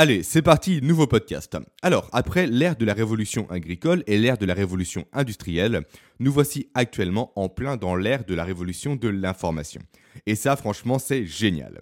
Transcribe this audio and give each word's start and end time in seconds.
Allez, 0.00 0.22
c'est 0.22 0.42
parti, 0.42 0.80
nouveau 0.80 1.08
podcast. 1.08 1.56
Alors, 1.82 2.08
après 2.12 2.46
l'ère 2.46 2.76
de 2.76 2.84
la 2.84 2.94
révolution 2.94 3.50
agricole 3.50 4.04
et 4.06 4.16
l'ère 4.16 4.38
de 4.38 4.46
la 4.46 4.54
révolution 4.54 5.04
industrielle, 5.12 5.82
nous 6.20 6.30
voici 6.30 6.70
actuellement 6.74 7.32
en 7.34 7.48
plein 7.48 7.76
dans 7.76 7.96
l'ère 7.96 8.24
de 8.24 8.32
la 8.36 8.44
révolution 8.44 8.94
de 8.94 9.08
l'information. 9.08 9.80
Et 10.24 10.36
ça, 10.36 10.54
franchement, 10.54 11.00
c'est 11.00 11.26
génial. 11.26 11.80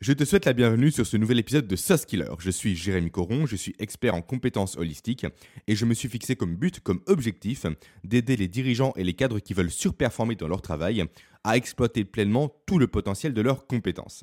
Je 0.00 0.12
te 0.12 0.24
souhaite 0.24 0.44
la 0.44 0.52
bienvenue 0.52 0.92
sur 0.92 1.04
ce 1.04 1.16
nouvel 1.16 1.40
épisode 1.40 1.66
de 1.66 1.74
SaaS 1.74 2.04
Killer. 2.06 2.30
Je 2.38 2.52
suis 2.52 2.76
Jérémy 2.76 3.10
Coron, 3.10 3.46
je 3.46 3.56
suis 3.56 3.74
expert 3.80 4.14
en 4.14 4.22
compétences 4.22 4.76
holistiques 4.76 5.26
et 5.66 5.74
je 5.74 5.86
me 5.86 5.94
suis 5.94 6.08
fixé 6.08 6.36
comme 6.36 6.54
but, 6.54 6.78
comme 6.78 7.00
objectif, 7.08 7.66
d'aider 8.04 8.36
les 8.36 8.46
dirigeants 8.46 8.92
et 8.94 9.02
les 9.02 9.14
cadres 9.14 9.40
qui 9.40 9.54
veulent 9.54 9.72
surperformer 9.72 10.36
dans 10.36 10.46
leur 10.46 10.62
travail 10.62 11.02
à 11.42 11.56
exploiter 11.56 12.04
pleinement 12.04 12.54
tout 12.64 12.78
le 12.78 12.86
potentiel 12.86 13.34
de 13.34 13.42
leurs 13.42 13.66
compétences. 13.66 14.22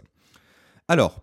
Alors, 0.87 1.21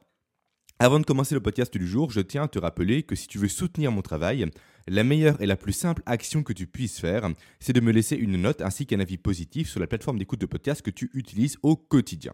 avant 0.81 1.01
de 1.01 1.05
commencer 1.05 1.35
le 1.35 1.41
podcast 1.41 1.77
du 1.77 1.89
jour, 1.89 2.13
je 2.13 2.21
tiens 2.21 2.45
à 2.45 2.49
te 2.49 2.59
rappeler 2.61 3.03
que 3.03 3.17
si 3.17 3.27
tu 3.27 3.39
veux 3.39 3.49
soutenir 3.49 3.91
mon 3.91 4.01
travail, 4.01 4.47
la 4.87 5.03
meilleure 5.03 5.41
et 5.43 5.47
la 5.47 5.57
plus 5.57 5.73
simple 5.73 6.05
action 6.07 6.45
que 6.45 6.53
tu 6.53 6.69
puisses 6.69 7.01
faire, 7.01 7.29
c'est 7.59 7.73
de 7.73 7.81
me 7.81 7.91
laisser 7.91 8.15
une 8.15 8.41
note 8.41 8.63
ainsi 8.63 8.87
qu'un 8.87 9.01
avis 9.01 9.19
positif 9.19 9.69
sur 9.69 9.81
la 9.81 9.89
plateforme 9.89 10.21
d'écoute 10.21 10.41
de 10.41 10.47
podcast 10.47 10.83
que 10.83 10.91
tu 10.91 11.11
utilises 11.15 11.57
au 11.65 11.75
quotidien. 11.75 12.33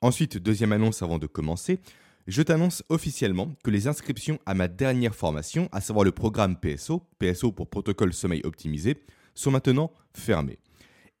Ensuite, 0.00 0.38
deuxième 0.38 0.72
annonce 0.72 1.02
avant 1.02 1.20
de 1.20 1.28
commencer, 1.28 1.78
je 2.26 2.42
t'annonce 2.42 2.82
officiellement 2.88 3.54
que 3.62 3.70
les 3.70 3.86
inscriptions 3.86 4.40
à 4.44 4.54
ma 4.54 4.66
dernière 4.66 5.14
formation, 5.14 5.68
à 5.70 5.80
savoir 5.80 6.04
le 6.04 6.10
programme 6.10 6.56
PSO, 6.56 7.06
PSO 7.20 7.52
pour 7.52 7.70
protocole 7.70 8.12
sommeil 8.12 8.40
optimisé, 8.42 8.96
sont 9.34 9.52
maintenant 9.52 9.92
fermées. 10.14 10.58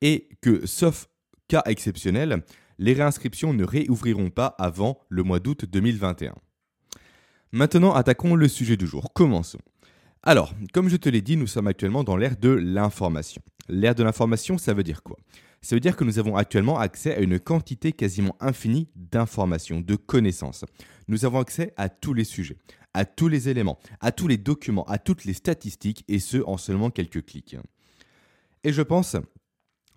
Et 0.00 0.28
que, 0.40 0.66
sauf 0.66 1.08
cas 1.46 1.62
exceptionnel, 1.66 2.42
les 2.82 2.94
réinscriptions 2.94 3.54
ne 3.54 3.64
réouvriront 3.64 4.30
pas 4.30 4.56
avant 4.58 4.98
le 5.08 5.22
mois 5.22 5.38
d'août 5.38 5.64
2021. 5.64 6.34
Maintenant, 7.52 7.94
attaquons 7.94 8.34
le 8.34 8.48
sujet 8.48 8.76
du 8.76 8.88
jour. 8.88 9.12
Commençons. 9.14 9.60
Alors, 10.24 10.52
comme 10.72 10.88
je 10.88 10.96
te 10.96 11.08
l'ai 11.08 11.22
dit, 11.22 11.36
nous 11.36 11.46
sommes 11.46 11.68
actuellement 11.68 12.02
dans 12.02 12.16
l'ère 12.16 12.36
de 12.36 12.48
l'information. 12.48 13.40
L'ère 13.68 13.94
de 13.94 14.02
l'information, 14.02 14.58
ça 14.58 14.74
veut 14.74 14.82
dire 14.82 15.04
quoi? 15.04 15.16
Ça 15.60 15.76
veut 15.76 15.80
dire 15.80 15.94
que 15.94 16.02
nous 16.02 16.18
avons 16.18 16.34
actuellement 16.34 16.80
accès 16.80 17.14
à 17.14 17.20
une 17.20 17.38
quantité 17.38 17.92
quasiment 17.92 18.34
infinie 18.40 18.88
d'informations, 18.96 19.80
de 19.80 19.94
connaissances. 19.94 20.64
Nous 21.06 21.24
avons 21.24 21.38
accès 21.38 21.72
à 21.76 21.88
tous 21.88 22.14
les 22.14 22.24
sujets, 22.24 22.58
à 22.94 23.04
tous 23.04 23.28
les 23.28 23.48
éléments, 23.48 23.78
à 24.00 24.10
tous 24.10 24.26
les 24.26 24.38
documents, 24.38 24.88
à 24.88 24.98
toutes 24.98 25.24
les 25.24 25.34
statistiques, 25.34 26.04
et 26.08 26.18
ce 26.18 26.38
en 26.48 26.56
seulement 26.56 26.90
quelques 26.90 27.24
clics. 27.24 27.56
Et 28.64 28.72
je 28.72 28.82
pense 28.82 29.16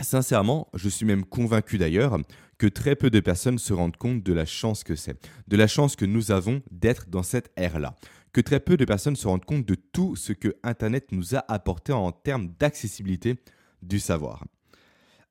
Sincèrement, 0.01 0.67
je 0.73 0.89
suis 0.89 1.05
même 1.05 1.23
convaincu 1.23 1.77
d'ailleurs 1.77 2.17
que 2.57 2.67
très 2.67 2.95
peu 2.95 3.09
de 3.09 3.19
personnes 3.19 3.59
se 3.59 3.73
rendent 3.73 3.97
compte 3.97 4.23
de 4.23 4.33
la 4.33 4.45
chance 4.45 4.83
que 4.83 4.95
c'est, 4.95 5.17
de 5.47 5.57
la 5.57 5.67
chance 5.67 5.95
que 5.95 6.05
nous 6.05 6.31
avons 6.31 6.61
d'être 6.71 7.09
dans 7.09 7.23
cette 7.23 7.51
ère-là, 7.55 7.95
que 8.33 8.41
très 8.41 8.59
peu 8.59 8.77
de 8.77 8.85
personnes 8.85 9.15
se 9.15 9.27
rendent 9.27 9.45
compte 9.45 9.65
de 9.65 9.75
tout 9.75 10.15
ce 10.15 10.33
que 10.33 10.55
Internet 10.63 11.11
nous 11.11 11.35
a 11.35 11.45
apporté 11.47 11.93
en 11.93 12.11
termes 12.11 12.53
d'accessibilité 12.59 13.35
du 13.81 13.99
savoir. 13.99 14.43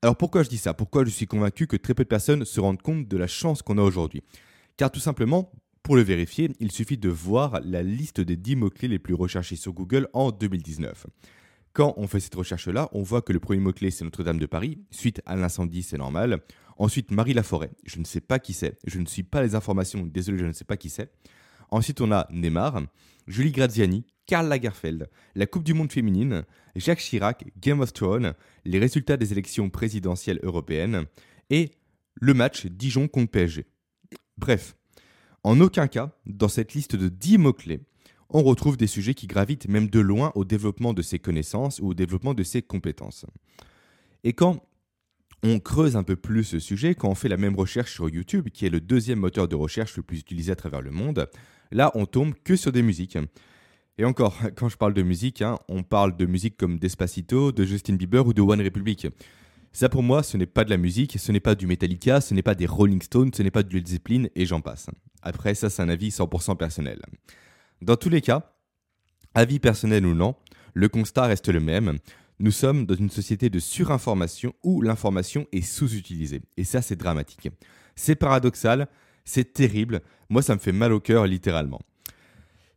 Alors 0.01 0.17
pourquoi 0.17 0.43
je 0.43 0.49
dis 0.49 0.59
ça? 0.59 0.75
Pourquoi 0.75 1.05
je 1.05 1.11
suis 1.11 1.27
convaincu 1.27 1.67
que 1.67 1.77
très 1.77 1.95
peu 1.95 2.05
de 2.05 2.09
personnes 2.09 2.45
se 2.45 2.61
rendent 2.61 2.83
compte 2.83 3.09
de 3.09 3.17
la 3.17 3.27
chance 3.27 3.63
qu'on 3.63 3.79
a 3.79 3.83
aujourd'hui? 3.83 4.23
Car 4.77 4.91
tout 4.91 5.01
simplement, 5.01 5.53
pour 5.83 5.97
le 5.97 6.03
vérifier, 6.03 6.51
il 6.61 6.73
suffit 6.73 6.99
de 6.99 7.09
voir 7.09 7.61
la 7.65 7.83
liste 7.83 8.21
des 8.21 8.37
10 8.37 8.57
mots-clés 8.57 8.89
les 8.89 8.99
plus 8.99 9.15
recherchés 9.15 9.57
sur 9.57 9.73
Google 9.73 10.09
en 10.15 10.31
2019. 10.31 11.07
Quand 11.75 11.95
on 11.97 12.07
fait 12.07 12.21
cette 12.21 12.37
recherche-là, 12.37 12.89
on 12.93 13.03
voit 13.03 13.21
que 13.21 13.33
le 13.33 13.41
premier 13.41 13.59
mot-clé, 13.59 13.91
c'est 13.91 14.05
Notre-Dame 14.05 14.39
de 14.39 14.47
Paris. 14.47 14.79
Suite 14.93 15.21
à 15.27 15.35
l'incendie, 15.35 15.83
c'est 15.83 15.99
normal. 15.99 16.41
Ensuite, 16.77 17.11
Marie 17.11 17.35
Laforêt. 17.35 17.73
Je 17.85 17.99
ne 17.99 18.05
sais 18.05 18.21
pas 18.21 18.39
qui 18.39 18.53
c'est. 18.53 18.79
Je 18.87 19.01
ne 19.01 19.07
suis 19.07 19.25
pas 19.25 19.43
les 19.43 19.57
informations. 19.57 20.07
Désolé, 20.07 20.39
je 20.39 20.45
ne 20.45 20.53
sais 20.53 20.65
pas 20.65 20.77
qui 20.77 20.89
c'est. 20.89 21.11
Ensuite, 21.73 22.01
on 22.01 22.13
a 22.13 22.29
Neymar, 22.31 22.83
Julie 23.27 23.51
Graziani, 23.51 24.07
Karl 24.27 24.47
Lagerfeld, 24.47 25.11
la 25.35 25.47
Coupe 25.47 25.65
du 25.65 25.75
Monde 25.75 25.91
féminine, 25.91 26.45
Jacques 26.77 27.01
Chirac, 27.01 27.45
Game 27.59 27.81
of 27.81 27.93
Thrones, 27.93 28.35
les 28.65 28.79
résultats 28.79 29.17
des 29.17 29.33
élections 29.33 29.69
présidentielles 29.69 30.39
européennes 30.45 31.07
et 31.51 31.73
le 32.15 32.35
match 32.35 32.67
Dijon 32.67 33.09
contre 33.09 33.33
PSG. 33.33 33.67
Bref, 34.39 34.77
en 35.43 35.61
aucun 35.61 35.89
cas, 35.89 36.17
dans 36.25 36.49
cette 36.49 36.73
liste 36.73 36.95
de 36.95 37.09
10 37.09 37.39
mots-clés, 37.39 37.81
on 38.35 38.43
retrouve 38.43 38.77
des 38.77 38.89
sujets 38.89 39.15
qui 39.15 39.29
gravitent 39.29 39.69
même 39.69 39.89
de 39.89 40.01
loin 40.01 40.33
au 40.35 40.45
développement 40.45 40.93
de 40.93 41.03
ses 41.03 41.21
connaissances 41.21 41.79
ou 41.79 41.91
au 41.91 41.95
développement 41.95 42.35
de 42.35 42.43
ses 42.43 42.63
compétences. 42.63 43.25
Et 44.25 44.33
quand 44.33 44.61
on 45.45 45.61
creuse 45.61 45.95
un 45.95 46.03
peu 46.03 46.17
plus 46.17 46.43
ce 46.43 46.59
sujet, 46.59 46.97
quand 46.97 47.09
on 47.09 47.15
fait 47.15 47.29
la 47.29 47.37
même 47.37 47.55
recherche 47.55 47.93
sur 47.93 48.09
YouTube, 48.09 48.49
qui 48.49 48.67
est 48.67 48.71
le 48.71 48.81
deuxième 48.81 49.21
moteur 49.21 49.47
de 49.47 49.55
recherche 49.55 49.97
le 49.97 50.03
plus 50.03 50.19
utilisé 50.19 50.51
à 50.51 50.57
travers 50.57 50.83
le 50.83 50.91
monde, 50.91 51.29
là 51.71 51.93
on 51.95 52.07
tombe 52.07 52.35
que 52.43 52.57
sur 52.57 52.73
des 52.73 52.83
musiques. 52.83 53.17
Et 53.99 54.05
encore, 54.05 54.37
quand 54.57 54.69
je 54.69 54.77
parle 54.77 54.95
de 54.95 55.03
musique, 55.03 55.41
hein, 55.41 55.57
on 55.69 55.85
parle 55.85 56.17
de 56.17 56.27
musique 56.27 56.57
comme 56.57 56.81
Despacito, 56.81 57.53
de 57.53 57.65
Justin 57.65 57.95
Bieber 57.95 58.27
ou 58.27 58.35
de 58.35 58.43
One 58.43 58.63
Republic. 58.63 59.07
Ça 59.73 59.89
pour 59.89 60.03
moi, 60.03 60.25
ce 60.25 60.37
n'est 60.37 60.47
pas 60.47 60.65
de 60.65 60.71
la 60.71 60.77
musique, 60.77 61.19
ce 61.21 61.31
n'est 61.31 61.41
pas 61.41 61.55
du 61.55 61.69
Metallica, 61.69 62.21
ce 62.21 62.35
n'est 62.35 62.43
pas 62.43 62.57
des 62.57 62.67
Rolling 62.67 63.01
Stones, 63.01 63.31
ce 63.33 63.45
n'est 63.45 63.53
pas 63.53 63.63
du 63.63 63.77
Led 63.77 63.87
Zeppelin 63.87 64.25
et 64.35 64.45
j'en 64.45 64.61
passe. 64.61 64.89
Après, 65.23 65.55
ça 65.55 65.71
c'est 65.71 65.83
un 65.83 65.89
avis 65.89 66.09
100% 66.09 66.57
personnel. 66.57 67.01
Dans 67.85 67.97
tous 67.97 68.09
les 68.09 68.23
cas, 68.23 68.51
avis 69.35 69.59
personnel 69.59 70.07
ou 70.07 70.15
non, 70.15 70.37
le 70.73 70.89
constat 70.89 71.27
reste 71.27 71.51
le 71.51 71.61
même. 71.61 71.99
Nous 72.39 72.51
sommes 72.51 72.87
dans 72.87 72.95
une 72.95 73.11
société 73.11 73.51
de 73.51 73.59
surinformation 73.59 74.55
où 74.63 74.81
l'information 74.81 75.47
est 75.53 75.61
sous-utilisée. 75.61 76.41
Et 76.57 76.65
ça, 76.65 76.81
c'est 76.81 76.97
dramatique. 76.97 77.51
C'est 77.95 78.15
paradoxal, 78.15 78.89
c'est 79.27 79.53
terrible. 79.53 80.01
Moi, 80.31 80.41
ça 80.41 80.55
me 80.55 80.61
fait 80.61 80.73
mal 80.73 80.95
au 80.95 81.01
cœur, 81.01 81.27
littéralement. 81.27 81.83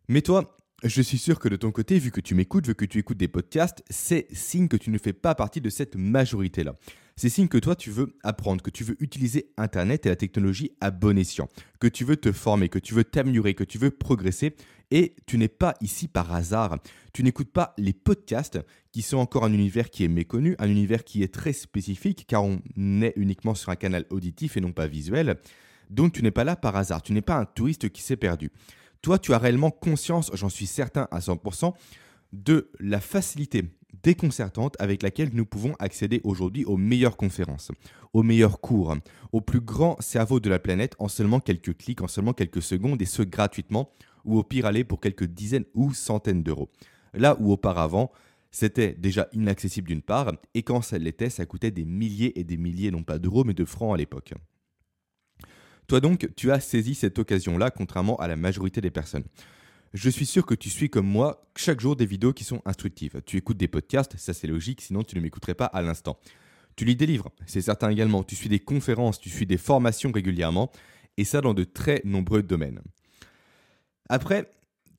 Mais 0.09 0.21
toi, 0.21 0.57
je 0.83 1.01
suis 1.01 1.17
sûr 1.17 1.39
que 1.39 1.47
de 1.47 1.55
ton 1.55 1.71
côté, 1.71 1.99
vu 1.99 2.11
que 2.11 2.19
tu 2.19 2.35
m'écoutes, 2.35 2.67
vu 2.67 2.75
que 2.75 2.85
tu 2.85 2.99
écoutes 2.99 3.17
des 3.17 3.29
podcasts, 3.29 3.85
c'est 3.89 4.27
signe 4.33 4.67
que 4.67 4.77
tu 4.77 4.89
ne 4.89 4.97
fais 4.97 5.13
pas 5.13 5.35
partie 5.35 5.61
de 5.61 5.69
cette 5.69 5.95
majorité-là. 5.95 6.75
C'est 7.15 7.29
signe 7.29 7.47
que 7.47 7.57
toi, 7.57 7.75
tu 7.75 7.89
veux 7.89 8.15
apprendre, 8.21 8.61
que 8.61 8.69
tu 8.69 8.83
veux 8.83 8.95
utiliser 8.99 9.51
Internet 9.57 10.05
et 10.05 10.09
la 10.09 10.15
technologie 10.15 10.73
à 10.81 10.91
bon 10.91 11.17
escient, 11.17 11.49
que 11.79 11.87
tu 11.87 12.05
veux 12.05 12.17
te 12.17 12.31
former, 12.31 12.69
que 12.69 12.77
tu 12.77 12.93
veux 12.93 13.03
t'améliorer, 13.03 13.55
que 13.55 13.63
tu 13.63 13.79
veux 13.79 13.89
progresser. 13.89 14.55
Et 14.91 15.15
tu 15.25 15.37
n'es 15.37 15.49
pas 15.49 15.73
ici 15.81 16.07
par 16.07 16.33
hasard. 16.33 16.77
Tu 17.13 17.23
n'écoutes 17.23 17.51
pas 17.51 17.73
les 17.77 17.93
podcasts 17.93 18.59
qui 18.91 19.01
sont 19.01 19.17
encore 19.17 19.43
un 19.43 19.53
univers 19.53 19.89
qui 19.89 20.05
est 20.05 20.09
méconnu, 20.09 20.55
un 20.59 20.69
univers 20.69 21.03
qui 21.03 21.23
est 21.23 21.33
très 21.33 21.53
spécifique 21.53 22.25
car 22.27 22.43
on 22.43 22.61
est 23.01 23.13
uniquement 23.17 23.53
sur 23.53 23.69
un 23.69 23.75
canal 23.75 24.05
auditif 24.09 24.55
et 24.55 24.61
non 24.61 24.71
pas 24.71 24.87
visuel. 24.87 25.37
Donc 25.89 26.13
tu 26.13 26.23
n'es 26.23 26.31
pas 26.31 26.43
là 26.43 26.55
par 26.55 26.75
hasard. 26.75 27.01
Tu 27.01 27.13
n'es 27.13 27.21
pas 27.21 27.37
un 27.37 27.45
touriste 27.45 27.89
qui 27.89 28.01
s'est 28.01 28.17
perdu. 28.17 28.51
Toi, 29.01 29.19
tu 29.19 29.33
as 29.33 29.37
réellement 29.37 29.71
conscience, 29.71 30.31
j'en 30.33 30.49
suis 30.49 30.67
certain 30.67 31.07
à 31.11 31.19
100%, 31.19 31.73
de 32.33 32.71
la 32.79 32.99
facilité 32.99 33.63
déconcertante 34.03 34.75
avec 34.79 35.01
laquelle 35.01 35.29
nous 35.33 35.45
pouvons 35.45 35.75
accéder 35.79 36.21
aujourd'hui 36.23 36.65
aux 36.65 36.77
meilleures 36.77 37.17
conférences, 37.17 37.71
aux 38.13 38.23
meilleurs 38.23 38.59
cours, 38.59 38.95
aux 39.31 39.41
plus 39.41 39.61
grands 39.61 39.97
cerveaux 39.99 40.39
de 40.39 40.49
la 40.49 40.59
planète 40.59 40.95
en 40.99 41.07
seulement 41.07 41.39
quelques 41.39 41.77
clics, 41.77 42.01
en 42.01 42.07
seulement 42.07 42.33
quelques 42.33 42.61
secondes, 42.61 43.01
et 43.01 43.05
ce 43.05 43.21
gratuitement, 43.23 43.91
ou 44.27 44.37
au 44.37 44.43
pire 44.43 44.67
aller 44.67 44.83
pour 44.83 44.99
quelques 44.99 45.25
dizaines 45.25 45.65
ou 45.73 45.93
centaines 45.93 46.43
d'euros. 46.43 46.69
Là 47.13 47.35
où 47.39 47.51
auparavant, 47.51 48.11
c'était 48.51 48.93
déjà 48.93 49.27
inaccessible 49.33 49.87
d'une 49.87 50.01
part, 50.01 50.31
et 50.53 50.63
quand 50.63 50.81
ça 50.81 50.97
l'était, 50.97 51.29
ça 51.29 51.45
coûtait 51.45 51.71
des 51.71 51.85
milliers 51.85 52.39
et 52.39 52.43
des 52.43 52.57
milliers, 52.57 52.91
non 52.91 53.03
pas 53.03 53.19
d'euros, 53.19 53.43
mais 53.43 53.53
de 53.53 53.65
francs 53.65 53.93
à 53.93 53.97
l'époque. 53.97 54.33
Toi 55.87 56.01
donc, 56.01 56.29
tu 56.35 56.51
as 56.51 56.59
saisi 56.59 56.95
cette 56.95 57.17
occasion-là, 57.17 57.71
contrairement 57.71 58.17
à 58.17 58.27
la 58.27 58.35
majorité 58.35 58.81
des 58.81 58.91
personnes. 58.91 59.23
Je 59.93 60.09
suis 60.09 60.25
sûr 60.25 60.45
que 60.45 60.53
tu 60.53 60.69
suis 60.69 60.89
comme 60.89 61.07
moi 61.07 61.47
chaque 61.55 61.79
jour 61.79 61.95
des 61.95 62.05
vidéos 62.05 62.33
qui 62.33 62.43
sont 62.43 62.61
instructives. 62.65 63.21
Tu 63.25 63.37
écoutes 63.37 63.57
des 63.57 63.69
podcasts, 63.69 64.17
ça 64.17 64.33
c'est 64.33 64.47
logique, 64.47 64.81
sinon 64.81 65.03
tu 65.03 65.15
ne 65.15 65.21
m'écouterais 65.21 65.55
pas 65.55 65.65
à 65.65 65.81
l'instant. 65.81 66.19
Tu 66.75 66.83
lis 66.83 66.95
des 66.95 67.05
livres, 67.05 67.31
c'est 67.45 67.61
certain 67.61 67.89
également. 67.89 68.23
Tu 68.23 68.35
suis 68.35 68.49
des 68.49 68.59
conférences, 68.59 69.19
tu 69.19 69.29
suis 69.29 69.45
des 69.45 69.57
formations 69.57 70.11
régulièrement, 70.11 70.71
et 71.17 71.23
ça 71.23 71.41
dans 71.41 71.53
de 71.53 71.63
très 71.63 72.01
nombreux 72.03 72.43
domaines. 72.43 72.81
Après, 74.09 74.51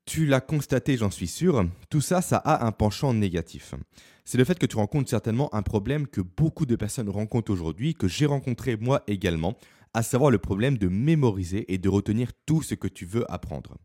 tu 0.04 0.26
l'as 0.26 0.40
constaté, 0.40 0.96
j'en 0.96 1.10
suis 1.10 1.28
sûr, 1.28 1.66
tout 1.90 2.00
ça, 2.00 2.22
ça 2.22 2.38
a 2.38 2.66
un 2.66 2.72
penchant 2.72 3.12
négatif. 3.12 3.75
C'est 4.25 4.38
le 4.38 4.44
fait 4.44 4.58
que 4.58 4.66
tu 4.66 4.76
rencontres 4.76 5.10
certainement 5.10 5.55
un 5.55 5.62
problème 5.62 6.06
que 6.06 6.20
beaucoup 6.20 6.66
de 6.66 6.76
personnes 6.76 7.08
rencontrent 7.08 7.52
aujourd'hui, 7.52 7.94
que 7.94 8.08
j'ai 8.08 8.26
rencontré 8.26 8.76
moi 8.76 9.02
également, 9.06 9.56
à 9.94 10.02
savoir 10.02 10.31
le 10.31 10.38
problème 10.38 10.78
de 10.78 10.88
mémoriser 10.88 11.72
et 11.72 11.78
de 11.78 11.88
retenir 11.88 12.32
tout 12.46 12.62
ce 12.62 12.75
que 12.75 12.88
tu 12.88 13.05
veux 13.05 13.31
apprendre. 13.31 13.76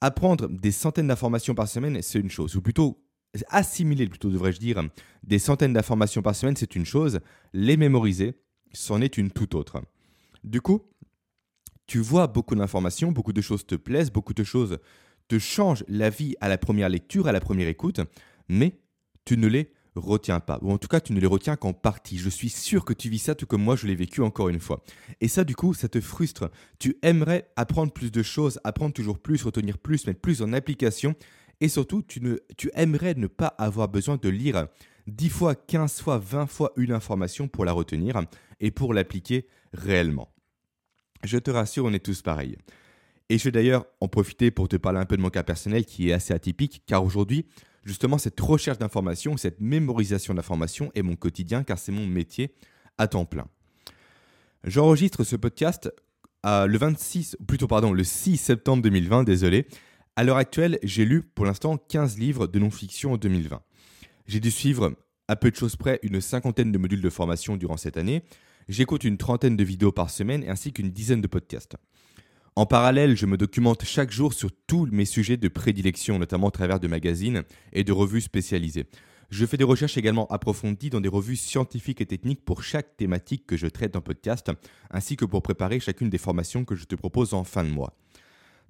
Apprendre 0.00 0.48
des 0.48 0.72
centaines 0.72 1.08
d'informations 1.08 1.54
par 1.54 1.68
semaine, 1.68 2.00
c'est 2.02 2.18
une 2.18 2.30
chose, 2.30 2.56
ou 2.56 2.62
plutôt 2.62 3.04
assimiler, 3.48 4.08
plutôt 4.08 4.30
devrais-je 4.30 4.58
dire, 4.58 4.82
des 5.22 5.38
centaines 5.38 5.72
d'informations 5.72 6.22
par 6.22 6.34
semaine, 6.34 6.56
c'est 6.56 6.74
une 6.74 6.86
chose, 6.86 7.20
les 7.52 7.76
mémoriser, 7.76 8.34
c'en 8.72 9.00
est 9.00 9.18
une 9.18 9.30
toute 9.30 9.54
autre. 9.54 9.82
Du 10.42 10.60
coup, 10.60 10.82
tu 11.90 11.98
vois 11.98 12.28
beaucoup 12.28 12.54
d'informations, 12.54 13.10
beaucoup 13.10 13.32
de 13.32 13.40
choses 13.40 13.66
te 13.66 13.74
plaisent, 13.74 14.12
beaucoup 14.12 14.32
de 14.32 14.44
choses 14.44 14.78
te 15.26 15.40
changent 15.40 15.82
la 15.88 16.08
vie 16.08 16.36
à 16.40 16.48
la 16.48 16.56
première 16.56 16.88
lecture, 16.88 17.26
à 17.26 17.32
la 17.32 17.40
première 17.40 17.66
écoute, 17.66 18.00
mais 18.48 18.78
tu 19.24 19.36
ne 19.36 19.48
les 19.48 19.72
retiens 19.96 20.38
pas. 20.38 20.60
Ou 20.62 20.70
en 20.70 20.78
tout 20.78 20.86
cas, 20.86 21.00
tu 21.00 21.12
ne 21.12 21.18
les 21.18 21.26
retiens 21.26 21.56
qu'en 21.56 21.72
partie. 21.72 22.16
Je 22.16 22.28
suis 22.28 22.48
sûr 22.48 22.84
que 22.84 22.92
tu 22.92 23.08
vis 23.08 23.18
ça 23.18 23.34
tout 23.34 23.44
comme 23.46 23.64
moi, 23.64 23.74
je 23.74 23.88
l'ai 23.88 23.96
vécu 23.96 24.22
encore 24.22 24.48
une 24.48 24.60
fois. 24.60 24.84
Et 25.20 25.26
ça, 25.26 25.42
du 25.42 25.56
coup, 25.56 25.74
ça 25.74 25.88
te 25.88 26.00
frustre. 26.00 26.48
Tu 26.78 26.96
aimerais 27.02 27.50
apprendre 27.56 27.92
plus 27.92 28.12
de 28.12 28.22
choses, 28.22 28.60
apprendre 28.62 28.94
toujours 28.94 29.18
plus, 29.18 29.42
retenir 29.42 29.76
plus, 29.76 30.06
mettre 30.06 30.20
plus 30.20 30.42
en 30.42 30.52
application. 30.52 31.16
Et 31.60 31.68
surtout, 31.68 32.02
tu, 32.02 32.70
aimerais 32.74 33.14
ne 33.14 33.26
pas 33.26 33.48
avoir 33.58 33.88
besoin 33.88 34.16
de 34.16 34.28
lire 34.28 34.68
10 35.08 35.28
fois, 35.28 35.56
15 35.56 36.02
fois, 36.02 36.18
20 36.18 36.46
fois 36.46 36.72
une 36.76 36.92
information 36.92 37.48
pour 37.48 37.64
la 37.64 37.72
retenir 37.72 38.22
et 38.60 38.70
pour 38.70 38.94
l'appliquer 38.94 39.48
réellement. 39.72 40.32
Je 41.24 41.38
te 41.38 41.50
rassure, 41.50 41.84
on 41.84 41.92
est 41.92 42.04
tous 42.04 42.22
pareils. 42.22 42.56
Et 43.28 43.38
je 43.38 43.44
vais 43.44 43.52
d'ailleurs 43.52 43.86
en 44.00 44.08
profiter 44.08 44.50
pour 44.50 44.68
te 44.68 44.76
parler 44.76 44.98
un 44.98 45.04
peu 45.04 45.16
de 45.16 45.22
mon 45.22 45.30
cas 45.30 45.42
personnel 45.42 45.84
qui 45.84 46.08
est 46.08 46.12
assez 46.12 46.34
atypique, 46.34 46.82
car 46.86 47.04
aujourd'hui, 47.04 47.46
justement, 47.84 48.18
cette 48.18 48.40
recherche 48.40 48.78
d'informations, 48.78 49.36
cette 49.36 49.60
mémorisation 49.60 50.34
d'informations 50.34 50.90
est 50.94 51.02
mon 51.02 51.16
quotidien, 51.16 51.62
car 51.62 51.78
c'est 51.78 51.92
mon 51.92 52.06
métier 52.06 52.54
à 52.98 53.06
temps 53.06 53.24
plein. 53.24 53.46
J'enregistre 54.64 55.24
ce 55.24 55.36
podcast 55.36 55.92
le 56.44 56.76
26, 56.76 57.36
plutôt 57.46 57.66
pardon, 57.66 57.92
le 57.92 58.02
6 58.02 58.36
septembre 58.36 58.82
2020, 58.82 59.24
désolé. 59.24 59.66
À 60.16 60.24
l'heure 60.24 60.38
actuelle, 60.38 60.78
j'ai 60.82 61.04
lu 61.04 61.22
pour 61.22 61.44
l'instant 61.44 61.76
15 61.76 62.18
livres 62.18 62.46
de 62.46 62.58
non-fiction 62.58 63.12
en 63.12 63.16
2020. 63.16 63.62
J'ai 64.26 64.40
dû 64.40 64.50
suivre, 64.50 64.94
à 65.28 65.36
peu 65.36 65.50
de 65.50 65.56
choses 65.56 65.76
près, 65.76 66.00
une 66.02 66.20
cinquantaine 66.20 66.72
de 66.72 66.78
modules 66.78 67.00
de 67.00 67.10
formation 67.10 67.56
durant 67.56 67.76
cette 67.76 67.96
année. 67.96 68.24
J'écoute 68.70 69.02
une 69.02 69.18
trentaine 69.18 69.56
de 69.56 69.64
vidéos 69.64 69.90
par 69.90 70.10
semaine 70.10 70.44
ainsi 70.46 70.72
qu'une 70.72 70.92
dizaine 70.92 71.20
de 71.20 71.26
podcasts. 71.26 71.74
En 72.54 72.66
parallèle, 72.66 73.16
je 73.16 73.26
me 73.26 73.36
documente 73.36 73.84
chaque 73.84 74.12
jour 74.12 74.32
sur 74.32 74.50
tous 74.68 74.86
mes 74.92 75.06
sujets 75.06 75.36
de 75.36 75.48
prédilection, 75.48 76.20
notamment 76.20 76.50
à 76.50 76.52
travers 76.52 76.78
de 76.78 76.86
magazines 76.86 77.42
et 77.72 77.82
de 77.82 77.90
revues 77.90 78.20
spécialisées. 78.20 78.86
Je 79.28 79.44
fais 79.44 79.56
des 79.56 79.64
recherches 79.64 79.98
également 79.98 80.28
approfondies 80.28 80.88
dans 80.88 81.00
des 81.00 81.08
revues 81.08 81.34
scientifiques 81.34 82.00
et 82.00 82.06
techniques 82.06 82.44
pour 82.44 82.62
chaque 82.62 82.96
thématique 82.96 83.44
que 83.44 83.56
je 83.56 83.66
traite 83.66 83.96
en 83.96 84.02
podcast, 84.02 84.52
ainsi 84.92 85.16
que 85.16 85.24
pour 85.24 85.42
préparer 85.42 85.80
chacune 85.80 86.08
des 86.08 86.18
formations 86.18 86.64
que 86.64 86.76
je 86.76 86.84
te 86.84 86.94
propose 86.94 87.34
en 87.34 87.42
fin 87.42 87.64
de 87.64 87.70
mois. 87.70 87.96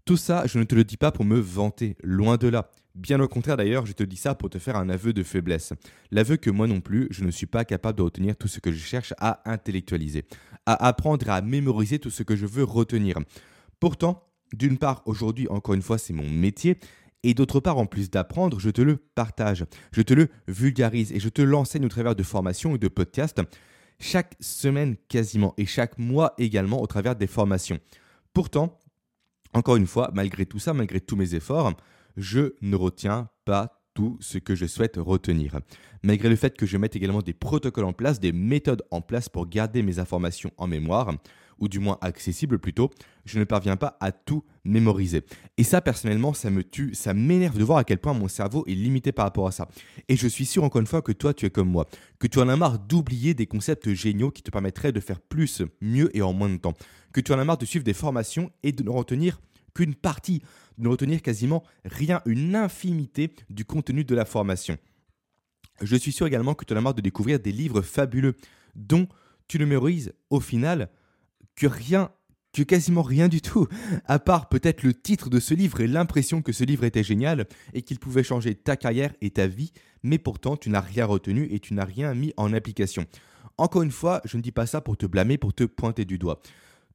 Tout 0.07 0.17
ça, 0.17 0.47
je 0.47 0.59
ne 0.59 0.65
te 0.65 0.75
le 0.75 0.85
dis 0.85 0.97
pas 0.97 1.13
pour 1.13 1.27
me 1.27 1.39
vanter, 1.39 1.99
loin 2.03 2.39
de 2.39 2.49
là. 2.49 2.71
Bien 2.97 3.21
au 3.21 3.29
contraire 3.29 3.57
d'ailleurs, 3.57 3.87
je 3.87 3.93
te 3.93 4.03
dis 4.03 4.17
ça 4.17 4.35
pour 4.35 4.51
te 4.51 4.59
faire 4.59 4.77
un 4.77 4.89
aveu 4.89 5.13
de 5.13 5.23
faiblesse. 5.23 5.73
L'aveu 6.11 6.37
que 6.37 6.51
moi 6.51 6.67
non 6.67 6.81
plus, 6.81 7.07
je 7.11 7.25
ne 7.25 7.31
suis 7.31 7.47
pas 7.47 7.65
capable 7.65 7.99
de 7.99 8.03
retenir 8.03 8.37
tout 8.37 8.49
ce 8.49 8.59
que 8.59 8.73
je 8.73 8.79
cherche 8.79 9.15
à 9.19 9.49
intellectualiser, 9.51 10.25
à 10.67 10.87
apprendre 10.87 11.31
à 11.31 11.41
mémoriser 11.41 11.99
tout 12.01 12.11
ce 12.11 12.25
que 12.25 12.35
je 12.35 12.47
veux 12.47 12.65
retenir. 12.65 13.19
Pourtant, 13.79 14.27
d'une 14.53 14.77
part, 14.77 15.03
aujourd'hui, 15.07 15.47
encore 15.49 15.75
une 15.75 15.83
fois, 15.83 15.99
c'est 15.99 16.13
mon 16.13 16.29
métier. 16.29 16.79
Et 17.23 17.35
d'autre 17.35 17.61
part, 17.61 17.79
en 17.79 17.87
plus 17.87 18.11
d'apprendre, 18.11 18.59
je 18.59 18.71
te 18.71 18.81
le 18.81 18.97
partage, 18.97 19.65
je 19.93 20.03
te 20.03 20.15
le 20.15 20.29
vulgarise 20.49 21.13
et 21.13 21.21
je 21.21 21.29
te 21.29 21.43
l'enseigne 21.43 21.85
au 21.85 21.91
travers 21.91 22.17
de 22.17 22.23
formations 22.23 22.75
et 22.75 22.79
de 22.79 22.89
podcasts, 22.89 23.41
chaque 23.99 24.35
semaine 24.41 24.97
quasiment 25.09 25.55
et 25.59 25.67
chaque 25.67 25.99
mois 25.99 26.35
également 26.39 26.81
au 26.81 26.87
travers 26.87 27.15
des 27.15 27.27
formations. 27.27 27.79
Pourtant, 28.33 28.79
encore 29.53 29.77
une 29.77 29.87
fois, 29.87 30.11
malgré 30.15 30.47
tout 30.47 30.59
ça, 30.59 30.73
malgré 30.73 31.01
tous 31.01 31.17
mes 31.17 31.35
efforts, 31.35 31.75
je 32.21 32.55
ne 32.61 32.77
retiens 32.77 33.29
pas 33.45 33.81
tout 33.95 34.17
ce 34.21 34.39
que 34.39 34.55
je 34.55 34.67
souhaite 34.67 34.97
retenir. 34.97 35.59
Malgré 36.03 36.29
le 36.29 36.37
fait 36.37 36.57
que 36.57 36.67
je 36.67 36.77
mette 36.77 36.97
également 36.97 37.23
des 37.23 37.33
protocoles 37.33 37.85
en 37.85 37.93
place, 37.93 38.21
des 38.21 38.33
méthodes 38.33 38.83
en 38.91 39.01
place 39.01 39.29
pour 39.29 39.49
garder 39.49 39.83
mes 39.83 39.99
informations 39.99 40.53
en 40.57 40.67
mémoire, 40.67 41.13
ou 41.59 41.69
du 41.69 41.79
moins 41.79 41.99
accessible 42.01 42.59
plutôt, 42.59 42.91
je 43.27 43.39
ne 43.39 43.45
parviens 43.45 43.77
pas 43.77 43.99
à 44.01 44.13
tout 44.13 44.45
mémoriser. 44.65 45.23
Et 45.59 45.65
ça, 45.65 45.83
personnellement, 45.83 46.33
ça 46.33 46.51
me 46.51 46.65
tue, 46.65 46.95
ça 46.95 47.13
m'énerve 47.13 47.59
de 47.59 47.65
voir 47.65 47.79
à 47.79 47.85
quel 47.85 47.99
point 47.99 48.15
mon 48.15 48.29
cerveau 48.29 48.65
est 48.67 48.75
limité 48.75 49.13
par 49.13 49.27
rapport 49.27 49.47
à 49.47 49.53
ça. 49.53 49.69
Et 50.09 50.17
je 50.17 50.27
suis 50.27 50.47
sûr, 50.47 50.65
encore 50.65 50.81
une 50.81 50.87
fois, 50.87 51.03
que 51.03 51.13
toi, 51.13 51.35
tu 51.35 51.45
es 51.45 51.51
comme 51.51 51.69
moi, 51.69 51.87
que 52.19 52.27
tu 52.27 52.39
en 52.39 52.49
as 52.49 52.57
marre 52.57 52.79
d'oublier 52.79 53.35
des 53.35 53.47
concepts 53.47 53.93
géniaux 53.93 54.31
qui 54.31 54.43
te 54.43 54.51
permettraient 54.51 54.93
de 54.93 55.01
faire 55.01 55.21
plus, 55.21 55.63
mieux 55.83 56.17
et 56.17 56.23
en 56.23 56.33
moins 56.33 56.49
de 56.49 56.57
temps. 56.57 56.75
Que 57.13 57.21
tu 57.21 57.33
en 57.33 57.39
as 57.39 57.45
marre 57.45 57.59
de 57.59 57.67
suivre 57.67 57.85
des 57.85 57.93
formations 57.93 58.51
et 58.63 58.73
de 58.73 58.83
ne 58.83 58.91
retenir 58.91 59.39
qu'une 59.75 59.95
partie, 59.95 60.43
de 60.79 60.85
ne 60.85 60.89
retenir 60.89 61.23
quasiment 61.23 61.63
rien, 61.85 62.23
une 62.27 62.57
infimité 62.57 63.35
du 63.49 63.65
contenu 63.65 64.05
de 64.05 64.15
la 64.15 64.25
formation. 64.25 64.79
Je 65.81 65.97
suis 65.97 66.13
sûr 66.13 66.27
également 66.27 66.55
que 66.55 66.65
tu 66.65 66.75
en 66.75 66.77
as 66.77 66.81
marre 66.81 66.95
de 66.95 67.01
découvrir 67.01 67.41
des 67.41 67.53
livres 67.53 67.83
fabuleux 67.83 68.35
dont 68.75 69.09
tu 69.49 69.59
ne 69.59 69.65
mémorises 69.65 70.13
au 70.29 70.41
final 70.41 70.91
que 71.57 71.67
rien, 71.67 72.11
que 72.53 72.63
quasiment 72.63 73.03
rien 73.03 73.29
du 73.29 73.41
tout, 73.41 73.67
à 74.07 74.19
part 74.19 74.49
peut-être 74.49 74.83
le 74.83 74.95
titre 74.95 75.31
de 75.31 75.41
ce 75.41 75.55
livre 75.55 75.81
et 75.81 75.87
l'impression 75.87 76.43
que 76.43 76.53
ce 76.53 76.65
livre 76.65 76.85
était 76.85 77.03
génial 77.03 77.47
et 77.73 77.83
qu'il 77.83 77.99
pouvait 77.99 78.23
changer 78.23 78.55
ta 78.55 78.77
carrière 78.77 79.15
et 79.21 79.31
ta 79.31 79.47
vie, 79.47 79.73
mais 80.03 80.19
pourtant 80.19 80.57
tu 80.57 80.71
n'as 80.71 80.81
rien 80.81 81.07
retenu 81.07 81.49
et 81.51 81.61
tu 81.61 81.75
n'as 81.75 81.85
rien 81.85 82.15
mis 82.15 82.33
en 82.37 82.53
application. 82.53 83.07
Encore 83.57 83.83
une 83.83 83.91
fois, 83.91 84.23
je 84.25 84.37
ne 84.37 84.43
dis 84.43 84.53
pas 84.53 84.67
ça 84.67 84.81
pour 84.81 84.97
te 84.97 85.07
blâmer, 85.07 85.37
pour 85.37 85.53
te 85.53 85.65
pointer 85.65 86.05
du 86.05 86.19
doigt. 86.19 86.41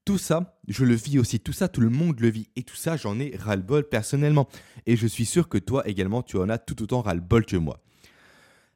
Tout 0.05 0.19
ça, 0.19 0.59
je 0.67 0.85
le 0.85 0.93
vis 0.93 1.17
aussi, 1.17 1.39
tout 1.39 1.51
ça, 1.51 1.67
tout 1.67 1.81
le 1.81 1.89
monde 1.89 2.19
le 2.19 2.29
vit. 2.29 2.47
Et 2.55 2.61
tout 2.61 2.75
ça, 2.75 2.95
j'en 2.95 3.19
ai 3.19 3.35
ras-le-bol 3.35 3.89
personnellement. 3.89 4.47
Et 4.85 4.95
je 4.95 5.07
suis 5.07 5.25
sûr 5.25 5.49
que 5.49 5.57
toi 5.57 5.87
également, 5.87 6.21
tu 6.21 6.37
en 6.37 6.47
as 6.47 6.59
tout 6.59 6.83
autant 6.83 7.01
ras-le-bol 7.01 7.45
que 7.45 7.57
moi. 7.57 7.81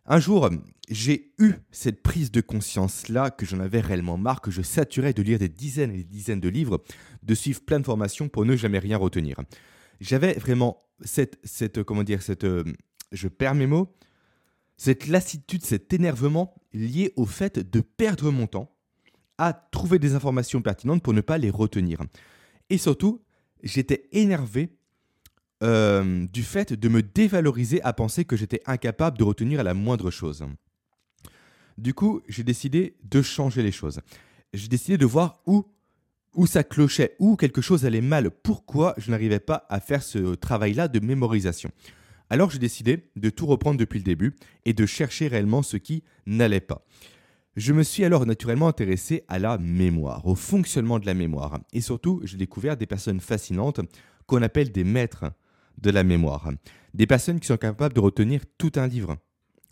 Un 0.08 0.20
jour, 0.20 0.50
j'ai 0.90 1.34
eu 1.38 1.54
cette 1.70 2.02
prise 2.02 2.32
de 2.32 2.42
conscience-là 2.42 3.30
que 3.30 3.46
j'en 3.46 3.60
avais 3.60 3.80
réellement 3.80 4.18
marre, 4.18 4.42
que 4.42 4.50
je 4.50 4.64
saturais 4.64 5.14
de 5.14 5.22
lire 5.22 5.38
des 5.38 5.50
dizaines 5.50 5.92
et 5.92 5.98
des 5.98 6.04
dizaines 6.04 6.40
de 6.40 6.50
livres, 6.50 6.84
de 7.22 7.36
suivre 7.36 7.62
plein 7.62 7.80
de 7.80 7.86
formations 7.86 8.28
pour 8.28 8.44
ne 8.44 8.56
jamais 8.56 8.80
rien 8.80 8.98
retenir. 8.98 9.40
J'avais 10.02 10.34
vraiment 10.34 10.84
cette, 11.02 11.38
cette, 11.44 11.84
comment 11.84 12.04
dire, 12.04 12.24
cette, 12.24 12.44
euh, 12.44 12.64
je 13.12 13.28
perds 13.28 13.54
mes 13.54 13.68
mots, 13.68 13.96
cette 14.78 15.06
lassitude, 15.06 15.64
cet 15.64 15.94
énervement 15.94 16.56
lié 16.74 17.14
au 17.16 17.28
fait 17.28 17.60
de 17.60 17.82
perdre 17.82 18.32
mon 18.32 18.48
temps 18.48 18.76
à 19.40 19.54
trouver 19.54 19.98
des 19.98 20.14
informations 20.14 20.62
pertinentes 20.62 21.02
pour 21.02 21.14
ne 21.14 21.22
pas 21.22 21.40
les 21.40 21.50
retenir. 21.50 22.00
Et 22.70 22.78
surtout, 22.78 23.24
j'étais 23.64 24.08
énervé 24.12 24.70
euh, 25.64 26.28
du 26.28 26.44
fait 26.44 26.74
de 26.74 26.90
me 26.90 27.02
dévaloriser 27.02 27.82
à 27.82 27.94
penser 27.94 28.26
que 28.26 28.36
j'étais 28.36 28.62
incapable 28.66 29.18
de 29.18 29.24
retenir 29.24 29.64
la 29.64 29.74
moindre 29.74 30.12
chose. 30.12 30.46
Du 31.78 31.94
coup, 31.94 32.22
j'ai 32.28 32.44
décidé 32.44 32.98
de 33.04 33.22
changer 33.22 33.64
les 33.64 33.72
choses. 33.72 34.02
J'ai 34.54 34.68
décidé 34.68 34.98
de 34.98 35.06
voir 35.06 35.42
où, 35.46 35.66
où 36.36 36.46
ça 36.46 36.64
clochait, 36.64 37.16
où 37.20 37.38
quelque 37.38 37.62
chose 37.62 37.86
allait 37.86 38.02
mal, 38.02 38.32
pourquoi 38.32 38.94
je 38.98 39.10
n'arrivais 39.10 39.40
pas 39.40 39.66
à 39.70 39.80
faire 39.80 40.04
ce 40.04 40.36
travail-là 40.36 40.90
de 40.90 41.00
mémorisation. 41.00 41.72
Alors 42.30 42.52
j'ai 42.52 42.60
décidé 42.60 43.10
de 43.16 43.30
tout 43.30 43.46
reprendre 43.46 43.80
depuis 43.80 44.00
le 44.00 44.04
début 44.04 44.36
et 44.66 44.74
de 44.74 44.86
chercher 44.86 45.28
réellement 45.28 45.64
ce 45.64 45.78
qui 45.78 46.04
n'allait 46.26 46.60
pas. 46.60 46.86
Je 47.60 47.74
me 47.74 47.84
suis 47.84 48.06
alors 48.06 48.26
naturellement 48.26 48.70
intéressé 48.70 49.26
à 49.28 49.38
la 49.38 49.58
mémoire, 49.58 50.26
au 50.26 50.34
fonctionnement 50.34 50.98
de 50.98 51.06
la 51.06 51.14
mémoire. 51.14 51.60
Et 51.74 51.82
surtout, 51.82 52.22
j'ai 52.24 52.38
découvert 52.38 52.78
des 52.78 52.86
personnes 52.86 53.20
fascinantes 53.20 53.82
qu'on 54.28 54.42
appelle 54.42 54.72
des 54.72 54.86
maîtres 54.86 55.26
de 55.78 55.90
la 55.90 56.06
mémoire. 56.06 56.52
Des 56.94 57.06
personnes 57.06 57.42
qui 57.42 57.48
sont 57.48 57.58
capables 57.58 57.94
de 57.94 58.00
retenir 58.00 58.44
tout 58.58 58.72
un 58.78 58.88
livre, 58.88 59.18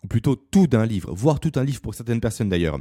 ou 0.03 0.07
plutôt 0.07 0.35
tout 0.35 0.67
d'un 0.67 0.85
livre, 0.85 1.13
voire 1.15 1.39
tout 1.39 1.53
un 1.55 1.63
livre 1.63 1.79
pour 1.79 1.95
certaines 1.95 2.19
personnes 2.19 2.49
d'ailleurs. 2.49 2.77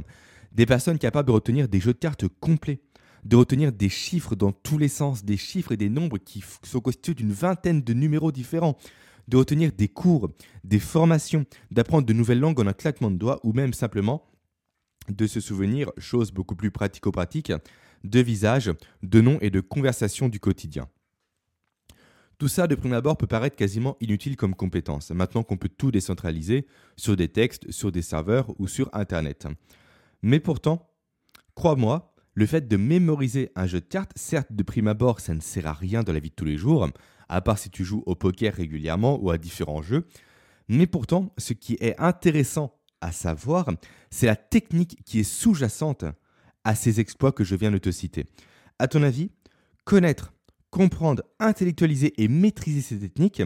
Des 0.51 0.65
personnes 0.65 0.97
capables 0.97 1.27
de 1.27 1.33
retenir 1.33 1.69
des 1.69 1.79
jeux 1.79 1.93
de 1.93 1.99
cartes 1.99 2.27
complets, 2.41 2.81
de 3.23 3.37
retenir 3.37 3.71
des 3.71 3.87
chiffres 3.87 4.35
dans 4.35 4.51
tous 4.51 4.77
les 4.77 4.89
sens, 4.89 5.23
des 5.23 5.37
chiffres 5.37 5.71
et 5.71 5.77
des 5.77 5.89
nombres 5.89 6.17
qui 6.17 6.43
sont 6.63 6.81
constitués 6.81 7.13
d'une 7.13 7.31
vingtaine 7.31 7.81
de 7.81 7.93
numéros 7.93 8.33
différents, 8.33 8.77
de 9.29 9.37
retenir 9.37 9.71
des 9.71 9.87
cours, 9.87 10.27
des 10.65 10.79
formations, 10.79 11.45
d'apprendre 11.71 12.05
de 12.05 12.11
nouvelles 12.11 12.41
langues 12.41 12.59
en 12.59 12.67
un 12.67 12.73
claquement 12.73 13.09
de 13.09 13.15
doigts 13.15 13.39
ou 13.45 13.53
même 13.53 13.71
simplement 13.71 14.25
de 15.09 15.27
se 15.27 15.39
souvenir, 15.39 15.91
chose 15.97 16.31
beaucoup 16.31 16.55
plus 16.55 16.71
pratico-pratique, 16.71 17.51
de 18.03 18.19
visages, 18.19 18.71
de 19.03 19.21
noms 19.21 19.39
et 19.41 19.49
de 19.49 19.59
conversations 19.59 20.29
du 20.29 20.39
quotidien. 20.39 20.87
Tout 22.37 22.47
ça, 22.47 22.67
de 22.67 22.75
prime 22.75 22.93
abord, 22.93 23.17
peut 23.17 23.25
paraître 23.25 23.55
quasiment 23.55 23.97
inutile 23.99 24.35
comme 24.35 24.53
compétence, 24.53 25.09
maintenant 25.09 25.41
qu'on 25.41 25.57
peut 25.57 25.69
tout 25.69 25.89
décentraliser 25.89 26.67
sur 26.95 27.15
des 27.15 27.29
textes, 27.29 27.71
sur 27.71 27.91
des 27.91 28.03
serveurs 28.03 28.53
ou 28.59 28.67
sur 28.67 28.89
Internet. 28.93 29.47
Mais 30.21 30.39
pourtant, 30.39 30.91
crois-moi, 31.55 32.13
le 32.35 32.45
fait 32.45 32.67
de 32.67 32.77
mémoriser 32.77 33.51
un 33.55 33.65
jeu 33.65 33.79
de 33.79 33.85
cartes, 33.85 34.11
certes, 34.15 34.53
de 34.53 34.61
prime 34.61 34.87
abord, 34.87 35.19
ça 35.19 35.33
ne 35.33 35.41
sert 35.41 35.65
à 35.65 35.73
rien 35.73 36.03
dans 36.03 36.13
la 36.13 36.19
vie 36.19 36.29
de 36.29 36.35
tous 36.35 36.45
les 36.45 36.57
jours, 36.57 36.87
à 37.27 37.41
part 37.41 37.57
si 37.57 37.71
tu 37.71 37.83
joues 37.83 38.03
au 38.05 38.13
poker 38.13 38.53
régulièrement 38.53 39.19
ou 39.19 39.31
à 39.31 39.39
différents 39.39 39.81
jeux. 39.81 40.05
Mais 40.67 40.85
pourtant, 40.85 41.33
ce 41.39 41.53
qui 41.53 41.73
est 41.79 41.99
intéressant 41.99 42.77
à 43.01 43.11
savoir, 43.11 43.69
c'est 44.09 44.25
la 44.25 44.35
technique 44.35 44.99
qui 45.05 45.19
est 45.19 45.23
sous-jacente 45.23 46.05
à 46.63 46.75
ces 46.75 46.99
exploits 46.99 47.31
que 47.31 47.43
je 47.43 47.55
viens 47.55 47.71
de 47.71 47.77
te 47.77 47.91
citer. 47.91 48.25
À 48.79 48.87
ton 48.87 49.03
avis, 49.03 49.31
connaître 49.85 50.33
comprendre, 50.69 51.23
intellectualiser 51.39 52.13
et 52.21 52.27
maîtriser 52.27 52.81
ces 52.81 52.99
techniques 52.99 53.41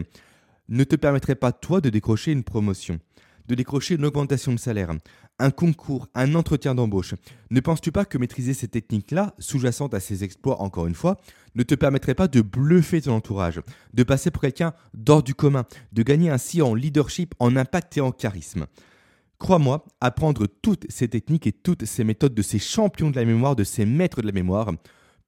ne 0.68 0.84
te 0.84 0.96
permettrait 0.96 1.34
pas, 1.34 1.52
toi, 1.52 1.80
de 1.80 1.90
décrocher 1.90 2.32
une 2.32 2.44
promotion, 2.44 2.98
de 3.46 3.54
décrocher 3.54 3.94
une 3.94 4.04
augmentation 4.04 4.52
de 4.52 4.58
salaire, 4.58 4.90
un 5.38 5.50
concours, 5.50 6.08
un 6.14 6.34
entretien 6.34 6.74
d'embauche. 6.74 7.14
Ne 7.50 7.60
penses-tu 7.60 7.92
pas 7.92 8.04
que 8.04 8.18
maîtriser 8.18 8.54
ces 8.54 8.68
techniques-là, 8.68 9.34
sous-jacentes 9.38 9.94
à 9.94 10.00
ces 10.00 10.24
exploits 10.24 10.60
encore 10.60 10.86
une 10.86 10.94
fois, 10.94 11.20
ne 11.54 11.62
te 11.62 11.74
permettrait 11.74 12.14
pas 12.14 12.28
de 12.28 12.40
bluffer 12.40 13.02
ton 13.02 13.14
entourage, 13.14 13.60
de 13.92 14.02
passer 14.02 14.30
pour 14.30 14.42
quelqu'un 14.42 14.72
d'hors 14.94 15.22
du 15.22 15.34
commun, 15.34 15.64
de 15.92 16.02
gagner 16.02 16.30
ainsi 16.30 16.62
en 16.62 16.74
leadership, 16.74 17.34
en 17.38 17.56
impact 17.56 17.96
et 17.96 18.00
en 18.00 18.12
charisme? 18.12 18.66
Crois-moi, 19.42 19.84
apprendre 20.00 20.46
toutes 20.46 20.86
ces 20.88 21.08
techniques 21.08 21.48
et 21.48 21.52
toutes 21.52 21.84
ces 21.84 22.04
méthodes 22.04 22.32
de 22.32 22.42
ces 22.42 22.60
champions 22.60 23.10
de 23.10 23.16
la 23.16 23.24
mémoire, 23.24 23.56
de 23.56 23.64
ces 23.64 23.84
maîtres 23.84 24.22
de 24.22 24.26
la 24.28 24.32
mémoire, 24.32 24.70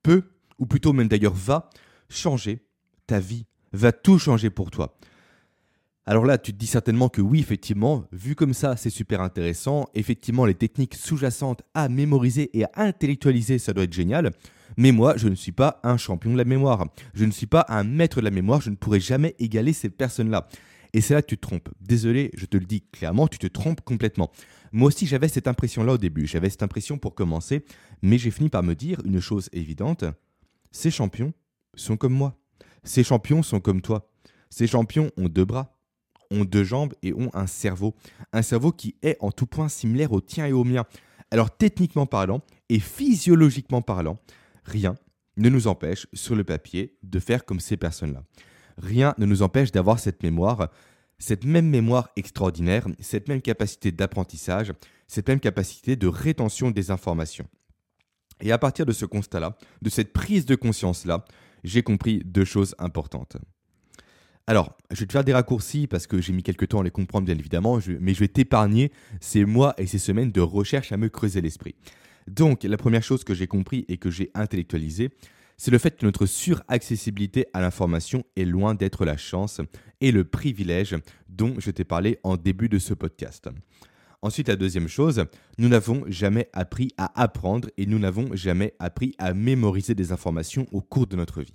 peut, 0.04 0.22
ou 0.60 0.66
plutôt 0.66 0.92
même 0.92 1.08
d'ailleurs 1.08 1.34
va, 1.34 1.68
changer 2.08 2.60
ta 3.08 3.18
vie, 3.18 3.44
va 3.72 3.90
tout 3.90 4.20
changer 4.20 4.50
pour 4.50 4.70
toi. 4.70 4.96
Alors 6.06 6.24
là, 6.24 6.38
tu 6.38 6.52
te 6.52 6.56
dis 6.56 6.68
certainement 6.68 7.08
que 7.08 7.20
oui, 7.20 7.40
effectivement, 7.40 8.04
vu 8.12 8.36
comme 8.36 8.54
ça, 8.54 8.76
c'est 8.76 8.88
super 8.88 9.20
intéressant. 9.20 9.88
Effectivement, 9.94 10.44
les 10.44 10.54
techniques 10.54 10.94
sous-jacentes 10.94 11.62
à 11.74 11.88
mémoriser 11.88 12.56
et 12.56 12.62
à 12.66 12.70
intellectualiser, 12.76 13.58
ça 13.58 13.72
doit 13.72 13.82
être 13.82 13.92
génial. 13.92 14.30
Mais 14.76 14.92
moi, 14.92 15.14
je 15.16 15.26
ne 15.26 15.34
suis 15.34 15.50
pas 15.50 15.80
un 15.82 15.96
champion 15.96 16.32
de 16.32 16.38
la 16.38 16.44
mémoire. 16.44 16.86
Je 17.14 17.24
ne 17.24 17.32
suis 17.32 17.46
pas 17.46 17.66
un 17.68 17.82
maître 17.82 18.20
de 18.20 18.24
la 18.24 18.30
mémoire. 18.30 18.60
Je 18.60 18.70
ne 18.70 18.76
pourrai 18.76 19.00
jamais 19.00 19.34
égaler 19.40 19.72
ces 19.72 19.90
personnes-là. 19.90 20.46
Et 20.94 21.02
c'est 21.02 21.12
là 21.12 21.20
que 21.20 21.26
tu 21.26 21.36
te 21.36 21.42
trompes. 21.42 21.68
Désolé, 21.80 22.30
je 22.34 22.46
te 22.46 22.56
le 22.56 22.64
dis 22.64 22.80
clairement, 22.80 23.28
tu 23.28 23.38
te 23.38 23.46
trompes 23.46 23.82
complètement. 23.82 24.30
Moi 24.72 24.88
aussi, 24.88 25.06
j'avais 25.06 25.28
cette 25.28 25.46
impression-là 25.46 25.92
au 25.92 25.98
début. 25.98 26.26
J'avais 26.26 26.48
cette 26.48 26.62
impression 26.62 26.96
pour 26.96 27.14
commencer. 27.14 27.66
Mais 28.00 28.16
j'ai 28.16 28.30
fini 28.30 28.48
par 28.48 28.62
me 28.62 28.74
dire 28.74 29.02
une 29.04 29.20
chose 29.20 29.50
évidente. 29.52 30.04
Ces 30.72 30.90
champions 30.90 31.34
sont 31.74 31.98
comme 31.98 32.14
moi. 32.14 32.38
Ces 32.82 33.04
champions 33.04 33.42
sont 33.42 33.60
comme 33.60 33.82
toi. 33.82 34.10
Ces 34.48 34.66
champions 34.66 35.10
ont 35.18 35.28
deux 35.28 35.44
bras 35.44 35.74
ont 36.30 36.44
deux 36.44 36.64
jambes 36.64 36.94
et 37.02 37.12
ont 37.12 37.30
un 37.34 37.46
cerveau. 37.46 37.94
Un 38.32 38.42
cerveau 38.42 38.72
qui 38.72 38.96
est 39.02 39.16
en 39.20 39.30
tout 39.30 39.46
point 39.46 39.68
similaire 39.68 40.12
au 40.12 40.20
tien 40.20 40.46
et 40.46 40.52
au 40.52 40.64
mien. 40.64 40.84
Alors 41.30 41.56
techniquement 41.56 42.06
parlant 42.06 42.42
et 42.68 42.78
physiologiquement 42.78 43.82
parlant, 43.82 44.18
rien 44.64 44.94
ne 45.36 45.48
nous 45.48 45.66
empêche 45.66 46.06
sur 46.12 46.36
le 46.36 46.44
papier 46.44 46.96
de 47.02 47.18
faire 47.18 47.44
comme 47.44 47.60
ces 47.60 47.76
personnes-là. 47.76 48.24
Rien 48.78 49.14
ne 49.18 49.26
nous 49.26 49.42
empêche 49.42 49.72
d'avoir 49.72 49.98
cette 49.98 50.22
mémoire, 50.22 50.70
cette 51.18 51.44
même 51.44 51.68
mémoire 51.68 52.10
extraordinaire, 52.16 52.86
cette 53.00 53.28
même 53.28 53.42
capacité 53.42 53.92
d'apprentissage, 53.92 54.72
cette 55.06 55.28
même 55.28 55.40
capacité 55.40 55.96
de 55.96 56.06
rétention 56.06 56.70
des 56.70 56.90
informations. 56.90 57.46
Et 58.40 58.52
à 58.52 58.58
partir 58.58 58.84
de 58.84 58.92
ce 58.92 59.06
constat-là, 59.06 59.56
de 59.80 59.90
cette 59.90 60.12
prise 60.12 60.44
de 60.44 60.56
conscience-là, 60.56 61.24
j'ai 61.62 61.82
compris 61.82 62.22
deux 62.24 62.44
choses 62.44 62.74
importantes. 62.78 63.36
Alors, 64.46 64.76
je 64.90 65.00
vais 65.00 65.06
te 65.06 65.12
faire 65.12 65.24
des 65.24 65.32
raccourcis 65.32 65.86
parce 65.86 66.06
que 66.06 66.20
j'ai 66.20 66.34
mis 66.34 66.42
quelques 66.42 66.68
temps 66.68 66.80
à 66.80 66.84
les 66.84 66.90
comprendre, 66.90 67.24
bien 67.24 67.38
évidemment, 67.38 67.78
mais 68.00 68.12
je 68.12 68.20
vais 68.20 68.28
t'épargner 68.28 68.92
ces 69.20 69.46
mois 69.46 69.74
et 69.78 69.86
ces 69.86 69.98
semaines 69.98 70.32
de 70.32 70.42
recherche 70.42 70.92
à 70.92 70.98
me 70.98 71.08
creuser 71.08 71.40
l'esprit. 71.40 71.74
Donc, 72.26 72.64
la 72.64 72.76
première 72.76 73.02
chose 73.02 73.24
que 73.24 73.32
j'ai 73.32 73.46
compris 73.46 73.86
et 73.88 73.96
que 73.96 74.10
j'ai 74.10 74.30
intellectualisé, 74.34 75.10
c'est 75.56 75.70
le 75.70 75.78
fait 75.78 75.96
que 75.96 76.04
notre 76.04 76.26
suraccessibilité 76.26 77.46
à 77.52 77.60
l'information 77.60 78.24
est 78.36 78.44
loin 78.44 78.74
d'être 78.74 79.04
la 79.04 79.16
chance 79.16 79.60
et 80.00 80.12
le 80.12 80.24
privilège 80.24 80.96
dont 81.28 81.54
je 81.58 81.70
t'ai 81.70 81.84
parlé 81.84 82.18
en 82.22 82.36
début 82.36 82.68
de 82.68 82.78
ce 82.78 82.94
podcast. 82.94 83.48
Ensuite, 84.22 84.48
la 84.48 84.56
deuxième 84.56 84.88
chose, 84.88 85.24
nous 85.58 85.68
n'avons 85.68 86.04
jamais 86.08 86.48
appris 86.54 86.90
à 86.96 87.20
apprendre 87.20 87.68
et 87.76 87.84
nous 87.84 87.98
n'avons 87.98 88.34
jamais 88.34 88.74
appris 88.78 89.14
à 89.18 89.34
mémoriser 89.34 89.94
des 89.94 90.12
informations 90.12 90.66
au 90.72 90.80
cours 90.80 91.06
de 91.06 91.14
notre 91.14 91.42
vie. 91.42 91.54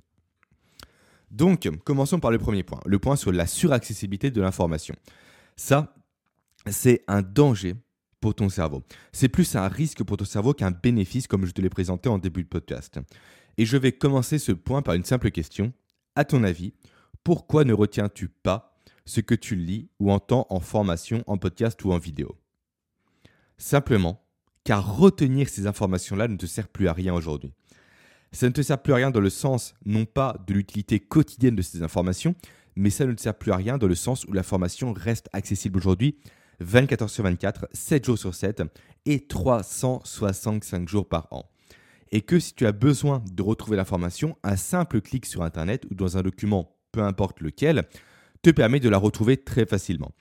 Donc, 1.32 1.68
commençons 1.84 2.20
par 2.20 2.32
le 2.32 2.38
premier 2.38 2.64
point, 2.64 2.80
le 2.86 3.00
point 3.00 3.16
sur 3.16 3.32
la 3.32 3.48
suraccessibilité 3.48 4.32
de 4.32 4.42
l'information. 4.42 4.96
Ça, 5.56 5.96
c'est 6.68 7.04
un 7.08 7.22
danger 7.22 7.76
pour 8.22 8.36
ton 8.36 8.50
cerveau. 8.50 8.84
C'est 9.12 9.30
plus 9.30 9.56
un 9.56 9.68
risque 9.68 10.04
pour 10.04 10.18
ton 10.18 10.26
cerveau 10.26 10.54
qu'un 10.54 10.72
bénéfice, 10.72 11.28
comme 11.28 11.46
je 11.46 11.52
te 11.52 11.62
l'ai 11.62 11.70
présenté 11.70 12.10
en 12.10 12.18
début 12.18 12.44
de 12.44 12.50
podcast. 12.50 13.00
Et 13.60 13.66
je 13.66 13.76
vais 13.76 13.92
commencer 13.92 14.40
ce 14.40 14.54
point 14.54 14.82
par 14.82 14.94
une 14.94 15.04
simple 15.04 15.32
question. 15.32 15.74
À 16.16 16.24
ton 16.24 16.46
avis, 16.46 16.72
pourquoi 17.26 17.66
ne 17.66 17.74
retiens-tu 17.74 18.30
pas 18.30 18.74
ce 19.04 19.20
que 19.20 19.36
tu 19.36 19.56
lis 19.56 19.90
ou 20.00 20.14
entends 20.14 20.48
en 20.50 20.62
formation, 20.62 21.26
en 21.28 21.38
podcast 21.38 21.84
ou 21.84 21.92
en 21.92 21.98
vidéo? 21.98 22.38
Simplement, 23.58 24.24
car 24.64 24.96
retenir 24.96 25.50
ces 25.50 25.68
informations-là 25.68 26.30
ne 26.30 26.38
te 26.38 26.46
sert 26.46 26.70
plus 26.70 26.88
à 26.88 26.94
rien 26.94 27.14
aujourd'hui. 27.14 27.52
Ça 28.32 28.48
ne 28.48 28.54
te 28.54 28.62
sert 28.62 28.82
plus 28.82 28.94
à 28.94 28.96
rien 28.96 29.12
dans 29.12 29.20
le 29.20 29.30
sens, 29.30 29.74
non 29.86 30.06
pas 30.06 30.38
de 30.48 30.54
l'utilité 30.54 31.02
quotidienne 31.02 31.58
de 31.58 31.62
ces 31.62 31.84
informations, 31.84 32.36
mais 32.78 32.90
ça 32.90 33.06
ne 33.06 33.12
te 33.12 33.20
sert 33.20 33.38
plus 33.38 33.52
à 33.52 33.58
rien 33.58 33.78
dans 33.78 33.88
le 33.88 33.96
sens 33.96 34.24
où 34.24 34.32
l'information 34.32 34.94
reste 34.94 35.28
accessible 35.34 35.80
aujourd'hui 35.80 36.16
24 36.62 37.02
heures 37.02 37.10
sur 37.10 37.26
24, 37.26 37.68
7 37.74 38.06
jours 38.06 38.18
sur 38.18 38.34
7 38.34 38.64
et 39.06 39.28
365 39.28 40.88
jours 40.88 41.10
par 41.10 41.28
an. 41.32 41.44
Et 42.12 42.22
que 42.22 42.40
si 42.40 42.54
tu 42.54 42.66
as 42.66 42.72
besoin 42.72 43.24
de 43.32 43.42
retrouver 43.42 43.78
l'information, 43.78 44.38
un 44.44 44.56
simple 44.56 45.02
clic 45.02 45.26
sur 45.26 45.44
Internet 45.44 45.86
ou 45.92 45.96
dans 45.96 46.18
un 46.18 46.22
document, 46.22 46.76
peu 46.92 47.02
importe 47.02 47.42
lequel, 47.42 47.84
te 48.42 48.50
permet 48.50 48.80
de 48.80 48.90
la 48.90 48.98
retrouver 48.98 49.38
très 49.38 49.66
facilement. 49.66 50.12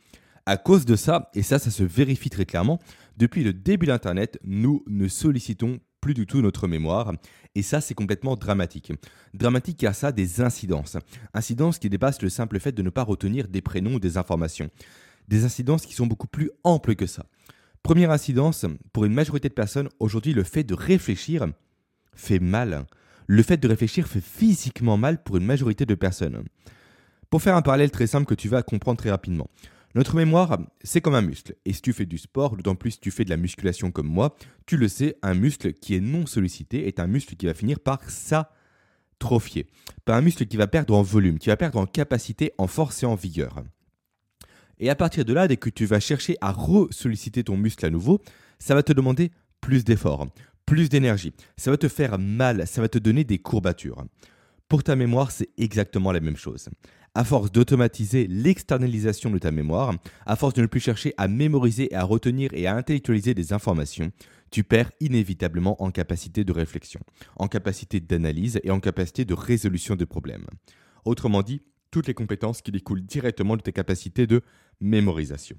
À 0.46 0.56
cause 0.56 0.84
de 0.84 0.96
ça, 0.96 1.30
et 1.34 1.42
ça, 1.42 1.58
ça 1.58 1.70
se 1.70 1.82
vérifie 1.82 2.30
très 2.30 2.46
clairement, 2.46 2.78
depuis 3.16 3.44
le 3.44 3.52
début 3.52 3.86
d'Internet, 3.86 4.38
nous 4.44 4.82
ne 4.86 5.08
sollicitons 5.08 5.80
plus 6.00 6.14
du 6.14 6.26
tout 6.26 6.40
notre 6.40 6.68
mémoire. 6.68 7.12
Et 7.54 7.62
ça, 7.62 7.80
c'est 7.80 7.94
complètement 7.94 8.36
dramatique. 8.36 8.92
Dramatique 9.34 9.78
car 9.78 9.94
ça 9.94 10.08
a 10.08 10.12
des 10.12 10.40
incidences. 10.40 10.96
Incidences 11.34 11.78
qui 11.78 11.90
dépassent 11.90 12.22
le 12.22 12.28
simple 12.28 12.60
fait 12.60 12.72
de 12.72 12.82
ne 12.82 12.90
pas 12.90 13.02
retenir 13.02 13.48
des 13.48 13.60
prénoms 13.60 13.94
ou 13.94 14.00
des 14.00 14.16
informations. 14.16 14.70
Des 15.28 15.44
incidences 15.44 15.84
qui 15.84 15.94
sont 15.94 16.06
beaucoup 16.06 16.28
plus 16.28 16.50
amples 16.64 16.94
que 16.94 17.06
ça. 17.06 17.26
Première 17.82 18.10
incidence, 18.10 18.64
pour 18.92 19.04
une 19.04 19.14
majorité 19.14 19.48
de 19.48 19.54
personnes, 19.54 19.88
aujourd'hui, 19.98 20.32
le 20.32 20.44
fait 20.44 20.64
de 20.64 20.74
réfléchir 20.74 21.46
fait 22.18 22.40
mal. 22.40 22.84
Le 23.26 23.42
fait 23.42 23.56
de 23.56 23.68
réfléchir 23.68 24.06
fait 24.08 24.20
physiquement 24.20 24.96
mal 24.96 25.22
pour 25.22 25.36
une 25.36 25.44
majorité 25.44 25.86
de 25.86 25.94
personnes. 25.94 26.44
Pour 27.30 27.42
faire 27.42 27.56
un 27.56 27.62
parallèle 27.62 27.90
très 27.90 28.06
simple 28.06 28.26
que 28.26 28.34
tu 28.34 28.48
vas 28.48 28.62
comprendre 28.62 28.98
très 28.98 29.10
rapidement. 29.10 29.48
Notre 29.94 30.16
mémoire, 30.16 30.58
c'est 30.82 31.00
comme 31.00 31.14
un 31.14 31.22
muscle. 31.22 31.54
Et 31.64 31.72
si 31.72 31.80
tu 31.80 31.92
fais 31.92 32.06
du 32.06 32.18
sport, 32.18 32.56
d'autant 32.56 32.74
plus 32.74 32.92
si 32.92 33.00
tu 33.00 33.10
fais 33.10 33.24
de 33.24 33.30
la 33.30 33.36
musculation 33.36 33.90
comme 33.90 34.06
moi, 34.06 34.36
tu 34.66 34.76
le 34.76 34.88
sais, 34.88 35.16
un 35.22 35.34
muscle 35.34 35.72
qui 35.72 35.94
est 35.94 36.00
non 36.00 36.26
sollicité 36.26 36.86
est 36.86 37.00
un 37.00 37.06
muscle 37.06 37.36
qui 37.36 37.46
va 37.46 37.54
finir 37.54 37.80
par 37.80 38.00
s'atrophier. 38.08 39.66
Pas 40.04 40.16
un 40.16 40.20
muscle 40.20 40.46
qui 40.46 40.56
va 40.56 40.66
perdre 40.66 40.94
en 40.94 41.02
volume, 41.02 41.38
qui 41.38 41.48
va 41.48 41.56
perdre 41.56 41.78
en 41.78 41.86
capacité, 41.86 42.52
en 42.58 42.66
force 42.66 43.02
et 43.02 43.06
en 43.06 43.14
vigueur. 43.14 43.62
Et 44.78 44.90
à 44.90 44.94
partir 44.94 45.24
de 45.24 45.32
là, 45.32 45.48
dès 45.48 45.56
que 45.56 45.70
tu 45.70 45.86
vas 45.86 46.00
chercher 46.00 46.36
à 46.40 46.52
re-solliciter 46.52 47.44
ton 47.44 47.56
muscle 47.56 47.84
à 47.84 47.90
nouveau, 47.90 48.20
ça 48.58 48.74
va 48.74 48.82
te 48.82 48.92
demander 48.92 49.32
plus 49.60 49.84
d'efforts, 49.84 50.28
plus 50.68 50.88
d'énergie. 50.90 51.32
Ça 51.56 51.70
va 51.70 51.78
te 51.78 51.88
faire 51.88 52.18
mal, 52.18 52.66
ça 52.66 52.82
va 52.82 52.88
te 52.88 52.98
donner 52.98 53.24
des 53.24 53.38
courbatures. 53.38 54.04
Pour 54.68 54.82
ta 54.82 54.96
mémoire, 54.96 55.30
c'est 55.30 55.48
exactement 55.56 56.12
la 56.12 56.20
même 56.20 56.36
chose 56.36 56.68
à 57.14 57.24
force 57.24 57.50
d'automatiser 57.50 58.28
l'externalisation 58.28 59.30
de 59.30 59.38
ta 59.38 59.50
mémoire, 59.50 59.92
à 60.24 60.36
force 60.36 60.54
de 60.54 60.62
ne 60.62 60.66
plus 60.66 60.78
chercher 60.78 61.14
à 61.16 61.26
mémoriser, 61.26 61.92
à 61.92 62.04
retenir 62.04 62.54
et 62.54 62.68
à 62.68 62.76
intellectualiser 62.76 63.34
des 63.34 63.52
informations, 63.52 64.12
tu 64.52 64.62
perds 64.62 64.92
inévitablement 65.00 65.82
en 65.82 65.90
capacité 65.90 66.44
de 66.44 66.52
réflexion, 66.52 67.00
en 67.34 67.48
capacité 67.48 67.98
d'analyse 67.98 68.60
et 68.62 68.70
en 68.70 68.78
capacité 68.78 69.24
de 69.24 69.34
résolution 69.34 69.96
de 69.96 70.04
problèmes. 70.04 70.46
Autrement 71.04 71.42
dit, 71.42 71.60
toutes 71.90 72.06
les 72.06 72.14
compétences 72.14 72.62
qui 72.62 72.70
découlent 72.70 73.04
directement 73.04 73.56
de 73.56 73.62
tes 73.62 73.72
capacités 73.72 74.28
de 74.28 74.42
mémorisation. 74.80 75.56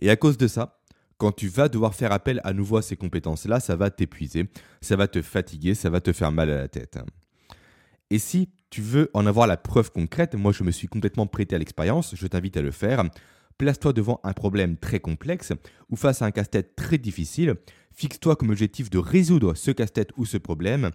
Et 0.00 0.10
à 0.10 0.16
cause 0.16 0.36
de 0.36 0.48
ça, 0.48 0.81
quand 1.22 1.30
tu 1.30 1.46
vas 1.46 1.68
devoir 1.68 1.94
faire 1.94 2.10
appel 2.10 2.40
à 2.42 2.52
nouveau 2.52 2.78
à 2.78 2.82
ces 2.82 2.96
compétences-là, 2.96 3.60
ça 3.60 3.76
va 3.76 3.90
t'épuiser, 3.90 4.48
ça 4.80 4.96
va 4.96 5.06
te 5.06 5.22
fatiguer, 5.22 5.76
ça 5.76 5.88
va 5.88 6.00
te 6.00 6.12
faire 6.12 6.32
mal 6.32 6.50
à 6.50 6.56
la 6.56 6.66
tête. 6.66 6.98
Et 8.10 8.18
si 8.18 8.48
tu 8.70 8.82
veux 8.82 9.08
en 9.14 9.24
avoir 9.24 9.46
la 9.46 9.56
preuve 9.56 9.92
concrète, 9.92 10.34
moi 10.34 10.50
je 10.50 10.64
me 10.64 10.72
suis 10.72 10.88
complètement 10.88 11.28
prêté 11.28 11.54
à 11.54 11.60
l'expérience, 11.60 12.16
je 12.16 12.26
t'invite 12.26 12.56
à 12.56 12.60
le 12.60 12.72
faire. 12.72 13.04
Place-toi 13.56 13.92
devant 13.92 14.18
un 14.24 14.32
problème 14.32 14.76
très 14.76 14.98
complexe 14.98 15.52
ou 15.90 15.94
face 15.94 16.22
à 16.22 16.24
un 16.24 16.32
casse-tête 16.32 16.74
très 16.74 16.98
difficile, 16.98 17.54
fixe-toi 17.92 18.34
comme 18.34 18.50
objectif 18.50 18.90
de 18.90 18.98
résoudre 18.98 19.54
ce 19.54 19.70
casse-tête 19.70 20.10
ou 20.16 20.24
ce 20.24 20.38
problème, 20.38 20.90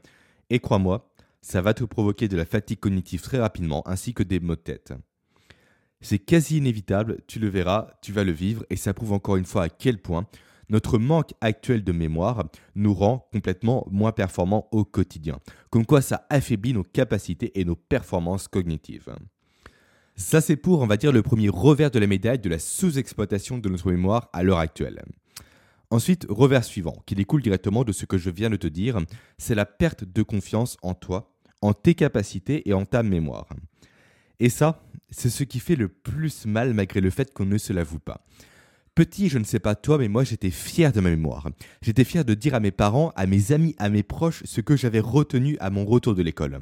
et 0.49 0.59
crois-moi, 0.59 1.09
ça 1.39 1.61
va 1.61 1.73
te 1.73 1.85
provoquer 1.85 2.27
de 2.27 2.35
la 2.35 2.45
fatigue 2.45 2.81
cognitive 2.81 3.21
très 3.21 3.39
rapidement 3.39 3.81
ainsi 3.87 4.13
que 4.13 4.23
des 4.23 4.41
maux 4.41 4.57
de 4.57 4.61
tête. 4.61 4.91
C'est 6.01 6.19
quasi 6.19 6.57
inévitable, 6.57 7.19
tu 7.27 7.39
le 7.39 7.47
verras, 7.47 7.87
tu 8.01 8.11
vas 8.11 8.23
le 8.23 8.31
vivre, 8.31 8.65
et 8.69 8.75
ça 8.75 8.93
prouve 8.93 9.13
encore 9.13 9.35
une 9.35 9.45
fois 9.45 9.63
à 9.63 9.69
quel 9.69 9.99
point 9.99 10.25
notre 10.69 10.97
manque 10.97 11.33
actuel 11.41 11.83
de 11.83 11.91
mémoire 11.91 12.43
nous 12.75 12.93
rend 12.93 13.27
complètement 13.31 13.87
moins 13.89 14.11
performants 14.11 14.67
au 14.71 14.83
quotidien. 14.83 15.39
Comme 15.69 15.85
quoi 15.85 16.01
ça 16.01 16.25
affaiblit 16.29 16.73
nos 16.73 16.83
capacités 16.83 17.59
et 17.59 17.65
nos 17.65 17.75
performances 17.75 18.47
cognitives. 18.47 19.15
Ça 20.15 20.41
c'est 20.41 20.57
pour, 20.57 20.81
on 20.81 20.87
va 20.87 20.97
dire, 20.97 21.11
le 21.11 21.21
premier 21.21 21.49
revers 21.49 21.91
de 21.91 21.99
la 21.99 22.07
médaille 22.07 22.39
de 22.39 22.49
la 22.49 22.59
sous-exploitation 22.59 23.57
de 23.57 23.69
notre 23.69 23.89
mémoire 23.91 24.29
à 24.33 24.43
l'heure 24.43 24.59
actuelle. 24.59 25.03
Ensuite, 25.89 26.25
revers 26.27 26.65
suivant, 26.65 27.01
qui 27.05 27.15
découle 27.15 27.41
directement 27.41 27.85
de 27.85 27.93
ce 27.93 28.05
que 28.05 28.17
je 28.17 28.29
viens 28.29 28.49
de 28.49 28.57
te 28.57 28.67
dire, 28.67 28.99
c'est 29.37 29.55
la 29.55 29.65
perte 29.65 30.03
de 30.03 30.21
confiance 30.21 30.75
en 30.81 30.93
toi, 30.93 31.33
en 31.61 31.73
tes 31.73 31.95
capacités 31.95 32.67
et 32.67 32.73
en 32.73 32.83
ta 32.83 33.03
mémoire. 33.03 33.47
Et 34.39 34.49
ça, 34.49 34.83
c'est 35.09 35.29
ce 35.29 35.43
qui 35.43 35.59
fait 35.59 35.75
le 35.75 35.87
plus 35.87 36.45
mal 36.45 36.73
malgré 36.73 37.01
le 37.01 37.09
fait 37.09 37.33
qu'on 37.33 37.45
ne 37.45 37.57
se 37.57 37.73
l'avoue 37.73 37.99
pas. 37.99 38.25
Petit, 38.95 39.29
je 39.29 39.37
ne 39.37 39.43
sais 39.43 39.59
pas 39.59 39.75
toi, 39.75 39.99
mais 39.99 40.07
moi 40.07 40.23
j'étais 40.23 40.49
fier 40.49 40.91
de 40.91 41.01
ma 41.01 41.09
mémoire. 41.09 41.49
J'étais 41.81 42.03
fier 42.03 42.25
de 42.25 42.33
dire 42.33 42.55
à 42.55 42.59
mes 42.59 42.71
parents, 42.71 43.13
à 43.15 43.27
mes 43.27 43.51
amis, 43.51 43.75
à 43.77 43.89
mes 43.89 44.03
proches 44.03 44.41
ce 44.45 44.59
que 44.59 44.75
j'avais 44.75 44.99
retenu 44.99 45.55
à 45.59 45.69
mon 45.69 45.85
retour 45.85 46.15
de 46.15 46.23
l'école. 46.23 46.59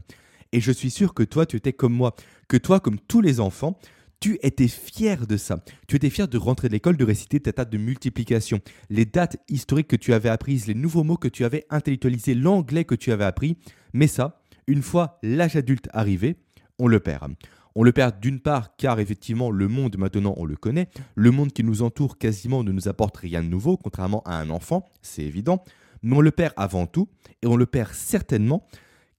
Et 0.51 0.59
je 0.59 0.71
suis 0.71 0.91
sûr 0.91 1.13
que 1.13 1.23
toi, 1.23 1.45
tu 1.45 1.55
étais 1.57 1.73
comme 1.73 1.93
moi, 1.93 2.15
que 2.47 2.57
toi, 2.57 2.79
comme 2.79 2.99
tous 2.99 3.21
les 3.21 3.39
enfants, 3.39 3.77
Tu 4.21 4.39
étais 4.41 4.67
fier 4.67 5.27
de 5.27 5.37
ça. 5.37 5.63
Tu 5.87 5.97
étais 5.97 6.09
fier 6.09 6.27
de 6.27 6.37
rentrer 6.37 6.67
de 6.67 6.73
l'école, 6.73 6.97
de 6.97 7.05
réciter 7.05 7.39
ta 7.39 7.53
table 7.53 7.69
de 7.69 7.77
multiplication, 7.77 8.59
les 8.89 9.05
dates 9.05 9.37
historiques 9.49 9.87
que 9.87 9.95
tu 9.95 10.13
avais 10.13 10.29
apprises, 10.29 10.67
les 10.67 10.73
nouveaux 10.73 11.03
mots 11.03 11.17
que 11.17 11.27
tu 11.27 11.45
avais 11.45 11.65
intellectualisés, 11.69 12.33
l'anglais 12.33 12.85
que 12.85 12.95
tu 12.95 13.11
avais 13.11 13.25
appris. 13.25 13.57
Mais 13.93 14.07
ça, 14.07 14.41
une 14.67 14.81
fois 14.81 15.19
l'âge 15.21 15.55
adulte 15.55 15.89
arrivé, 15.93 16.37
on 16.79 16.87
le 16.87 16.99
perd. 16.99 17.35
On 17.77 17.83
le 17.83 17.91
perd 17.91 18.21
d'une 18.21 18.39
part 18.39 18.77
car 18.77 18.99
effectivement 18.99 19.51
le 19.51 19.67
monde 19.67 19.97
maintenant 19.97 20.33
on 20.37 20.45
le 20.45 20.55
connaît, 20.55 20.87
le 21.15 21.31
monde 21.31 21.51
qui 21.51 21.63
nous 21.63 21.81
entoure 21.81 22.17
quasiment 22.17 22.63
ne 22.63 22.71
nous 22.71 22.87
apporte 22.87 23.17
rien 23.17 23.43
de 23.43 23.49
nouveau, 23.49 23.75
contrairement 23.75 24.23
à 24.23 24.37
un 24.37 24.49
enfant, 24.49 24.85
c'est 25.01 25.23
évident, 25.23 25.61
mais 26.01 26.15
on 26.15 26.21
le 26.21 26.31
perd 26.31 26.53
avant 26.55 26.87
tout, 26.87 27.09
et 27.41 27.47
on 27.47 27.57
le 27.57 27.65
perd 27.65 27.91
certainement 27.93 28.65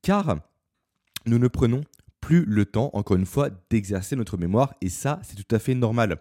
car 0.00 0.38
nous 1.26 1.38
ne 1.38 1.48
prenons 1.48 1.82
plus 2.20 2.44
le 2.46 2.64
temps, 2.64 2.90
encore 2.94 3.16
une 3.16 3.26
fois, 3.26 3.50
d'exercer 3.70 4.16
notre 4.16 4.38
mémoire, 4.38 4.74
et 4.80 4.88
ça 4.88 5.20
c'est 5.22 5.36
tout 5.36 5.54
à 5.54 5.58
fait 5.58 5.74
normal. 5.74 6.18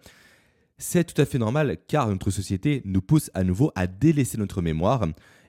C'est 0.78 1.06
tout 1.06 1.22
à 1.22 1.26
fait 1.26 1.38
normal 1.38 1.78
car 1.88 2.10
notre 2.10 2.32
société 2.32 2.82
nous 2.84 3.02
pousse 3.02 3.32
à 3.34 3.46
nouveau 3.46 3.72
à 3.76 3.88
délaisser 3.88 4.38
notre 4.38 4.62
mémoire. 4.62 5.08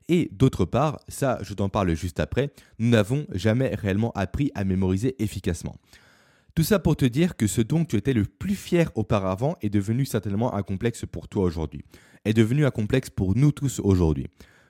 Et 0.09 0.31
d'autre 0.31 0.65
part, 0.65 1.01
ça 1.09 1.39
je 1.43 1.53
t'en 1.53 1.69
parle 1.69 1.95
juste 1.97 2.21
après, 2.21 2.53
nous 2.79 2.91
n'avons 2.91 3.27
jamais 3.33 3.75
réellement 3.75 4.13
appris 4.13 4.53
à 4.55 4.63
mémoriser 4.63 5.21
efficacement. 5.21 5.75
Tout 6.57 6.63
ça 6.63 6.79
pour 6.79 6.97
te 6.97 7.05
dire 7.05 7.37
que 7.37 7.47
ce 7.47 7.61
dont 7.61 7.85
tu 7.85 7.97
étais 7.97 8.15
le 8.15 8.25
plus 8.25 8.55
fier 8.55 8.91
auparavant 8.95 9.57
est 9.61 9.69
devenu 9.69 10.07
certainement 10.07 10.55
un 10.55 10.63
complexe 10.63 11.05
pour 11.05 11.29
toi 11.29 11.45
aujourd'hui. 11.45 11.85
Est 12.25 12.33
devenu 12.33 12.65
un 12.65 12.71
complexe 12.71 13.11
pour 13.11 13.37
nous 13.37 13.53
tous 13.53 13.79
aujourd'hui. 13.79 14.27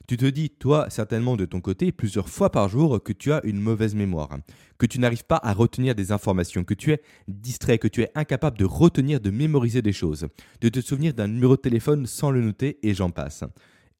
Tu 0.09 0.17
te 0.17 0.27
dis, 0.27 0.51
toi, 0.51 0.91
certainement 0.91 1.37
de 1.37 1.45
ton 1.45 1.61
côté, 1.61 1.93
plusieurs 1.93 2.29
fois 2.29 2.51
par 2.51 2.69
jour, 2.69 3.01
que 3.01 3.13
tu 3.13 3.31
as 3.31 3.41
une 3.45 3.61
mauvaise 3.61 3.95
mémoire, 3.95 4.37
que 4.79 4.87
tu 4.87 4.99
n'arrives 4.99 5.27
pas 5.27 5.39
à 5.41 5.53
retenir 5.53 5.95
des 5.95 6.11
informations, 6.11 6.65
que 6.65 6.75
tu 6.75 6.91
es 6.91 7.01
distrait, 7.29 7.79
que 7.79 7.87
tu 7.87 8.03
es 8.03 8.11
incapable 8.17 8.59
de 8.59 8.65
retenir, 8.65 9.21
de 9.21 9.31
mémoriser 9.31 9.81
des 9.81 9.93
choses, 9.93 10.27
de 10.61 10.69
te 10.69 10.81
souvenir 10.81 11.15
d'un 11.15 11.29
numéro 11.29 11.55
de 11.55 11.61
téléphone 11.61 12.07
sans 12.07 12.33
le 12.33 12.41
noter, 12.41 12.81
et 12.83 12.95
j'en 12.95 13.11
passe. 13.11 13.45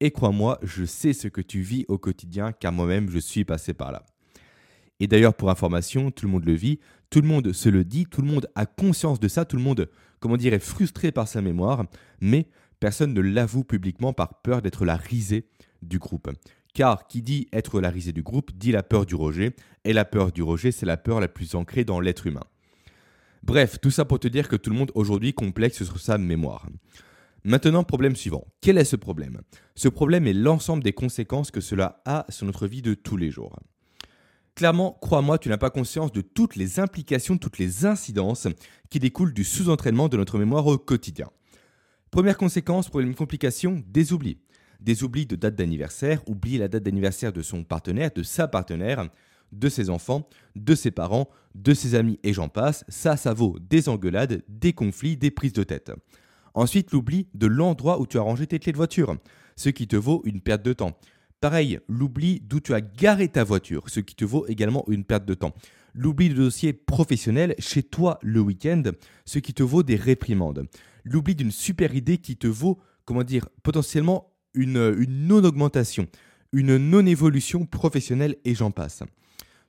Et 0.01 0.11
crois-moi, 0.11 0.59
je 0.65 0.85
sais 0.85 1.13
ce 1.13 1.29
que 1.29 1.41
tu 1.41 1.61
vis 1.61 1.85
au 1.87 1.99
quotidien, 1.99 2.51
car 2.51 2.73
moi-même, 2.73 3.11
je 3.11 3.21
suis 3.21 3.45
passé 3.45 3.75
par 3.75 3.93
là. 3.93 4.05
Et 5.01 5.07
d'ailleurs, 5.07 5.35
pour 5.35 5.51
information, 5.51 6.11
tout 6.11 6.27
le 6.27 6.33
monde 6.33 6.45
le 6.45 6.55
vit, 6.55 6.81
tout 7.11 7.21
le 7.21 7.29
monde 7.29 7.53
se 7.53 7.69
le 7.69 7.85
dit, 7.85 8.07
tout 8.07 8.23
le 8.23 8.29
monde 8.29 8.49
a 8.55 8.67
conscience 8.67 9.21
de 9.21 9.29
ça, 9.29 9.45
tout 9.45 9.57
le 9.57 9.63
monde, 9.63 9.89
comment 10.21 10.37
dire, 10.37 10.55
est 10.55 10.59
frustré 10.59 11.13
par 11.13 11.29
sa 11.29 11.43
mémoire, 11.43 11.85
mais 12.21 12.49
personne 12.81 13.13
ne 13.13 13.21
l'avoue 13.21 13.65
publiquement 13.65 14.13
par 14.13 14.41
peur 14.43 14.63
d'être 14.63 14.85
la 14.85 14.97
risée 14.97 15.49
du 15.83 15.99
groupe. 15.99 16.31
Car 16.75 17.07
qui 17.07 17.23
dit 17.23 17.49
être 17.53 17.81
la 17.81 17.91
risée 17.91 18.13
du 18.13 18.23
groupe 18.23 18.53
dit 18.55 18.73
la 18.73 18.83
peur 18.83 19.07
du 19.07 19.15
rejet, 19.15 19.55
et 19.85 19.93
la 19.93 20.05
peur 20.05 20.33
du 20.33 20.43
rejet, 20.43 20.73
c'est 20.73 20.87
la 20.87 20.97
peur 20.97 21.21
la 21.21 21.29
plus 21.29 21.55
ancrée 21.55 21.85
dans 21.85 22.01
l'être 22.01 22.27
humain. 22.27 22.45
Bref, 23.43 23.79
tout 23.81 23.91
ça 23.91 24.05
pour 24.05 24.19
te 24.19 24.29
dire 24.29 24.49
que 24.49 24.57
tout 24.57 24.71
le 24.71 24.77
monde 24.77 24.91
aujourd'hui 24.95 25.33
complexe 25.33 25.85
sur 25.85 26.01
sa 26.01 26.19
mémoire. 26.19 26.69
Maintenant, 27.45 27.85
problème 27.85 28.17
suivant. 28.17 28.45
Quel 28.61 28.77
est 28.77 28.85
ce 28.85 28.97
problème? 28.97 29.41
Ce 29.77 29.87
problème 29.87 30.27
est 30.27 30.33
l'ensemble 30.33 30.83
des 30.83 30.93
conséquences 30.93 31.53
que 31.53 31.61
cela 31.61 32.03
a 32.05 32.27
sur 32.29 32.45
notre 32.45 32.67
vie 32.67 32.83
de 32.83 32.95
tous 32.95 33.17
les 33.17 33.31
jours. 33.31 33.57
Clairement, 34.57 34.97
crois-moi, 35.03 35.39
tu 35.39 35.51
n'as 35.51 35.59
pas 35.59 35.69
conscience 35.69 36.13
de 36.13 36.23
toutes 36.23 36.57
les 36.57 36.81
implications, 36.81 37.37
toutes 37.37 37.59
les 37.59 37.85
incidences 37.85 38.49
qui 38.89 38.99
découlent 38.99 39.35
du 39.35 39.45
sous-entraînement 39.45 40.09
de 40.09 40.17
notre 40.17 40.39
mémoire 40.39 40.67
au 40.67 40.79
quotidien. 40.79 41.29
Première 42.11 42.39
conséquence, 42.39 42.89
problème 42.89 43.15
complication, 43.15 43.85
des 43.87 44.15
oublis. 44.15 44.39
Des 44.81 45.05
oublis 45.05 45.27
de 45.27 45.37
date 45.37 45.57
d'anniversaire, 45.57 46.23
oublier 46.27 46.57
la 46.57 46.69
date 46.69 46.85
d'anniversaire 46.85 47.35
de 47.35 47.43
son 47.43 47.65
partenaire, 47.65 48.11
de 48.17 48.23
sa 48.23 48.49
partenaire, 48.49 49.11
de 49.53 49.69
ses 49.69 49.91
enfants, 49.91 50.27
de 50.55 50.75
ses 50.75 50.91
parents, 50.91 51.29
de 51.55 51.75
ses 51.75 51.95
amis 51.95 52.19
et 52.23 52.33
j'en 52.33 52.49
passe. 52.49 52.87
Ça, 52.89 53.19
ça 53.19 53.35
vaut 53.35 53.59
des 53.61 53.91
engueulades, 53.91 54.43
des 54.49 54.73
conflits, 54.73 55.19
des 55.19 55.31
prises 55.31 55.53
de 55.53 55.65
tête. 55.65 55.93
Ensuite, 56.55 56.93
l'oubli 56.93 57.29
de 57.35 57.47
l'endroit 57.47 58.01
où 58.01 58.07
tu 58.07 58.17
as 58.17 58.23
rangé 58.23 58.47
tes 58.47 58.59
clés 58.59 58.73
de 58.73 58.79
voiture, 58.79 59.17
ce 59.55 59.69
qui 59.69 59.87
te 59.87 59.97
vaut 59.97 60.23
une 60.25 60.41
perte 60.41 60.63
de 60.63 60.73
temps. 60.73 60.97
Pareil, 61.41 61.81
l'oubli 61.89 62.41
d'où 62.41 62.61
tu 62.61 62.73
as 62.73 62.81
garé 62.81 63.29
ta 63.29 63.45
voiture, 63.45 63.85
ce 63.89 64.01
qui 64.01 64.15
te 64.15 64.25
vaut 64.25 64.47
également 64.47 64.85
une 64.89 65.05
perte 65.05 65.27
de 65.27 65.35
temps. 65.35 65.55
L'oubli 65.95 66.31
de 66.31 66.35
dossier 66.35 66.73
professionnel 66.73 67.55
chez 67.59 67.83
toi 67.83 68.19
le 68.23 68.41
week-end, 68.41 68.83
ce 69.27 69.39
qui 69.39 69.53
te 69.53 69.63
vaut 69.63 69.83
des 69.83 69.97
réprimandes. 69.97 70.67
L'oubli 71.05 71.35
d'une 71.35 71.51
super 71.51 71.95
idée 71.95 72.19
qui 72.19 72.37
te 72.37 72.47
vaut, 72.47 72.79
comment 73.05 73.23
dire, 73.23 73.49
potentiellement 73.63 74.33
une, 74.55 74.91
non-augmentation, 75.09 76.07
une 76.53 76.79
non-évolution 76.79 77.67
professionnelle 77.67 78.37
et 78.45 78.55
j'en 78.55 78.71
passe. 78.71 79.03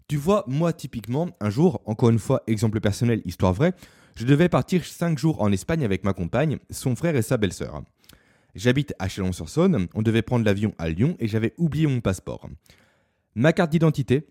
Tu 0.08 0.16
vois, 0.16 0.46
moi 0.48 0.72
typiquement, 0.72 1.30
un 1.42 1.50
jour, 1.50 1.82
encore 1.86 2.10
une 2.10 2.20
fois, 2.20 2.44
exemple 2.48 2.80
personnel, 2.80 3.22
histoire 3.26 3.54
vraie, 3.54 3.74
je 4.16 4.26
devais 4.26 4.50
partir 4.50 4.86
5 4.86 5.20
jours 5.20 5.42
en 5.42 5.52
Espagne 5.52 5.84
avec 5.84 6.06
ma 6.06 6.14
compagne, 6.14 6.58
son 6.72 6.96
frère 6.96 7.18
et 7.18 7.22
sa 7.22 7.36
belle-sœur. 7.36 7.84
J'habite 8.58 8.96
à 8.98 9.08
Chalon-sur-Saône, 9.08 9.88
on 9.94 10.02
devait 10.02 10.24
prendre 10.24 10.44
l'avion 10.44 10.74
à 10.80 10.90
Lyon 10.90 11.16
et 11.20 11.28
j'avais 11.28 11.54
oublié 11.60 11.86
mon 11.86 12.02
passeport. 12.02 12.50
Ma 13.36 13.54
carte 13.54 13.70
d'identité 13.72 14.26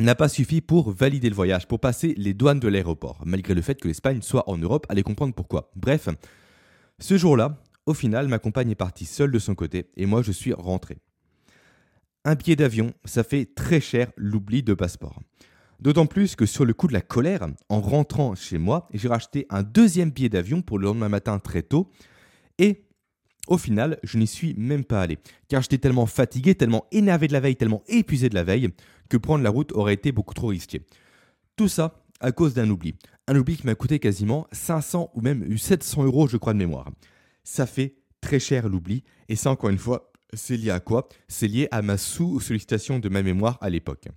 n'a 0.00 0.16
pas 0.16 0.28
suffi 0.28 0.60
pour 0.60 0.90
valider 0.90 1.28
le 1.28 1.36
voyage, 1.36 1.68
pour 1.68 1.78
passer 1.78 2.14
les 2.16 2.34
douanes 2.34 2.58
de 2.58 2.66
l'aéroport, 2.66 3.22
malgré 3.24 3.54
le 3.54 3.62
fait 3.62 3.80
que 3.80 3.86
l'Espagne 3.86 4.22
soit 4.22 4.50
en 4.50 4.58
Europe, 4.58 4.86
allez 4.88 5.04
comprendre 5.04 5.34
pourquoi. 5.34 5.70
Bref, 5.76 6.08
ce 6.98 7.16
jour-là, 7.16 7.56
au 7.86 7.94
final, 7.94 8.26
ma 8.26 8.40
compagne 8.40 8.70
est 8.70 8.74
partie 8.74 9.04
seule 9.04 9.30
de 9.30 9.38
son 9.38 9.54
côté 9.54 9.86
et 9.96 10.04
moi 10.04 10.20
je 10.20 10.32
suis 10.32 10.52
rentré. 10.52 10.98
Un 12.24 12.34
billet 12.34 12.56
d'avion, 12.56 12.92
ça 13.04 13.22
fait 13.22 13.54
très 13.54 13.80
cher 13.80 14.10
l'oubli 14.16 14.64
de 14.64 14.74
passeport. 14.74 15.20
D'autant 15.78 16.06
plus 16.06 16.34
que 16.34 16.44
sur 16.44 16.64
le 16.64 16.74
coup 16.74 16.88
de 16.88 16.92
la 16.92 17.02
colère, 17.02 17.46
en 17.68 17.80
rentrant 17.80 18.34
chez 18.34 18.58
moi, 18.58 18.88
j'ai 18.92 19.06
racheté 19.06 19.46
un 19.48 19.62
deuxième 19.62 20.10
billet 20.10 20.28
d'avion 20.28 20.60
pour 20.60 20.80
le 20.80 20.86
lendemain 20.86 21.08
matin 21.08 21.38
très 21.38 21.62
tôt 21.62 21.92
et 22.58 22.83
au 23.48 23.58
final, 23.58 23.98
je 24.02 24.18
n'y 24.18 24.26
suis 24.26 24.54
même 24.54 24.84
pas 24.84 25.02
allé, 25.02 25.18
car 25.48 25.62
j'étais 25.62 25.78
tellement 25.78 26.06
fatigué, 26.06 26.54
tellement 26.54 26.86
énervé 26.92 27.28
de 27.28 27.32
la 27.32 27.40
veille, 27.40 27.56
tellement 27.56 27.82
épuisé 27.88 28.28
de 28.28 28.34
la 28.34 28.44
veille, 28.44 28.70
que 29.08 29.16
prendre 29.16 29.44
la 29.44 29.50
route 29.50 29.72
aurait 29.72 29.94
été 29.94 30.12
beaucoup 30.12 30.34
trop 30.34 30.48
risqué. 30.48 30.82
Tout 31.56 31.68
ça 31.68 32.02
à 32.20 32.32
cause 32.32 32.54
d'un 32.54 32.70
oubli. 32.70 32.94
Un 33.26 33.36
oubli 33.36 33.56
qui 33.56 33.66
m'a 33.66 33.74
coûté 33.74 33.98
quasiment 33.98 34.46
500 34.52 35.10
ou 35.14 35.20
même 35.20 35.56
700 35.56 36.04
euros, 36.04 36.26
je 36.26 36.36
crois, 36.36 36.52
de 36.52 36.58
mémoire. 36.58 36.90
Ça 37.42 37.66
fait 37.66 37.96
très 38.20 38.40
cher 38.40 38.68
l'oubli, 38.68 39.04
et 39.28 39.36
ça, 39.36 39.50
encore 39.50 39.70
une 39.70 39.78
fois, 39.78 40.10
c'est 40.32 40.56
lié 40.56 40.70
à 40.70 40.80
quoi? 40.80 41.08
C'est 41.28 41.48
lié 41.48 41.68
à 41.70 41.82
ma 41.82 41.98
sous-sollicitation 41.98 42.98
de 42.98 43.08
ma 43.08 43.22
mémoire 43.22 43.58
à 43.60 43.70
l'époque. 43.70 44.08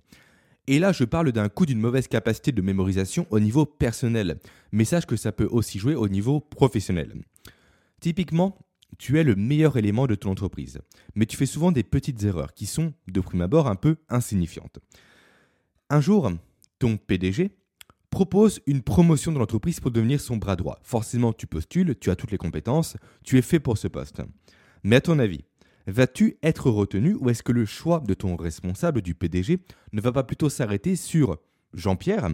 Et 0.66 0.78
là, 0.78 0.92
je 0.92 1.04
parle 1.04 1.32
d'un 1.32 1.48
coup 1.48 1.64
d'une 1.64 1.80
mauvaise 1.80 2.08
capacité 2.08 2.52
de 2.52 2.60
mémorisation 2.60 3.26
au 3.30 3.40
niveau 3.40 3.64
personnel, 3.64 4.38
mais 4.72 4.84
sache 4.84 5.06
que 5.06 5.16
ça 5.16 5.32
peut 5.32 5.48
aussi 5.50 5.78
jouer 5.78 5.94
au 5.94 6.08
niveau 6.08 6.40
professionnel. 6.40 7.14
Typiquement, 8.00 8.58
tu 8.96 9.18
es 9.18 9.24
le 9.24 9.36
meilleur 9.36 9.76
élément 9.76 10.06
de 10.06 10.14
ton 10.14 10.30
entreprise, 10.30 10.80
mais 11.14 11.26
tu 11.26 11.36
fais 11.36 11.46
souvent 11.46 11.72
des 11.72 11.82
petites 11.82 12.22
erreurs 12.24 12.54
qui 12.54 12.66
sont, 12.66 12.94
de 13.06 13.20
prime 13.20 13.42
abord, 13.42 13.68
un 13.68 13.76
peu 13.76 13.96
insignifiantes. 14.08 14.78
Un 15.90 16.00
jour, 16.00 16.30
ton 16.78 16.96
PDG 16.96 17.50
propose 18.10 18.60
une 18.66 18.82
promotion 18.82 19.32
de 19.32 19.38
l'entreprise 19.38 19.80
pour 19.80 19.90
devenir 19.90 20.20
son 20.20 20.36
bras 20.36 20.56
droit. 20.56 20.80
Forcément, 20.82 21.32
tu 21.32 21.46
postules, 21.46 21.96
tu 21.98 22.10
as 22.10 22.16
toutes 22.16 22.30
les 22.30 22.38
compétences, 22.38 22.96
tu 23.22 23.38
es 23.38 23.42
fait 23.42 23.60
pour 23.60 23.78
ce 23.78 23.88
poste. 23.88 24.22
Mais 24.82 24.96
à 24.96 25.00
ton 25.00 25.18
avis, 25.18 25.44
vas-tu 25.86 26.36
être 26.42 26.70
retenu 26.70 27.14
ou 27.14 27.30
est-ce 27.30 27.42
que 27.42 27.52
le 27.52 27.66
choix 27.66 28.00
de 28.00 28.14
ton 28.14 28.36
responsable 28.36 29.02
du 29.02 29.14
PDG 29.14 29.58
ne 29.92 30.00
va 30.00 30.12
pas 30.12 30.24
plutôt 30.24 30.48
s'arrêter 30.48 30.96
sur 30.96 31.38
Jean-Pierre, 31.74 32.28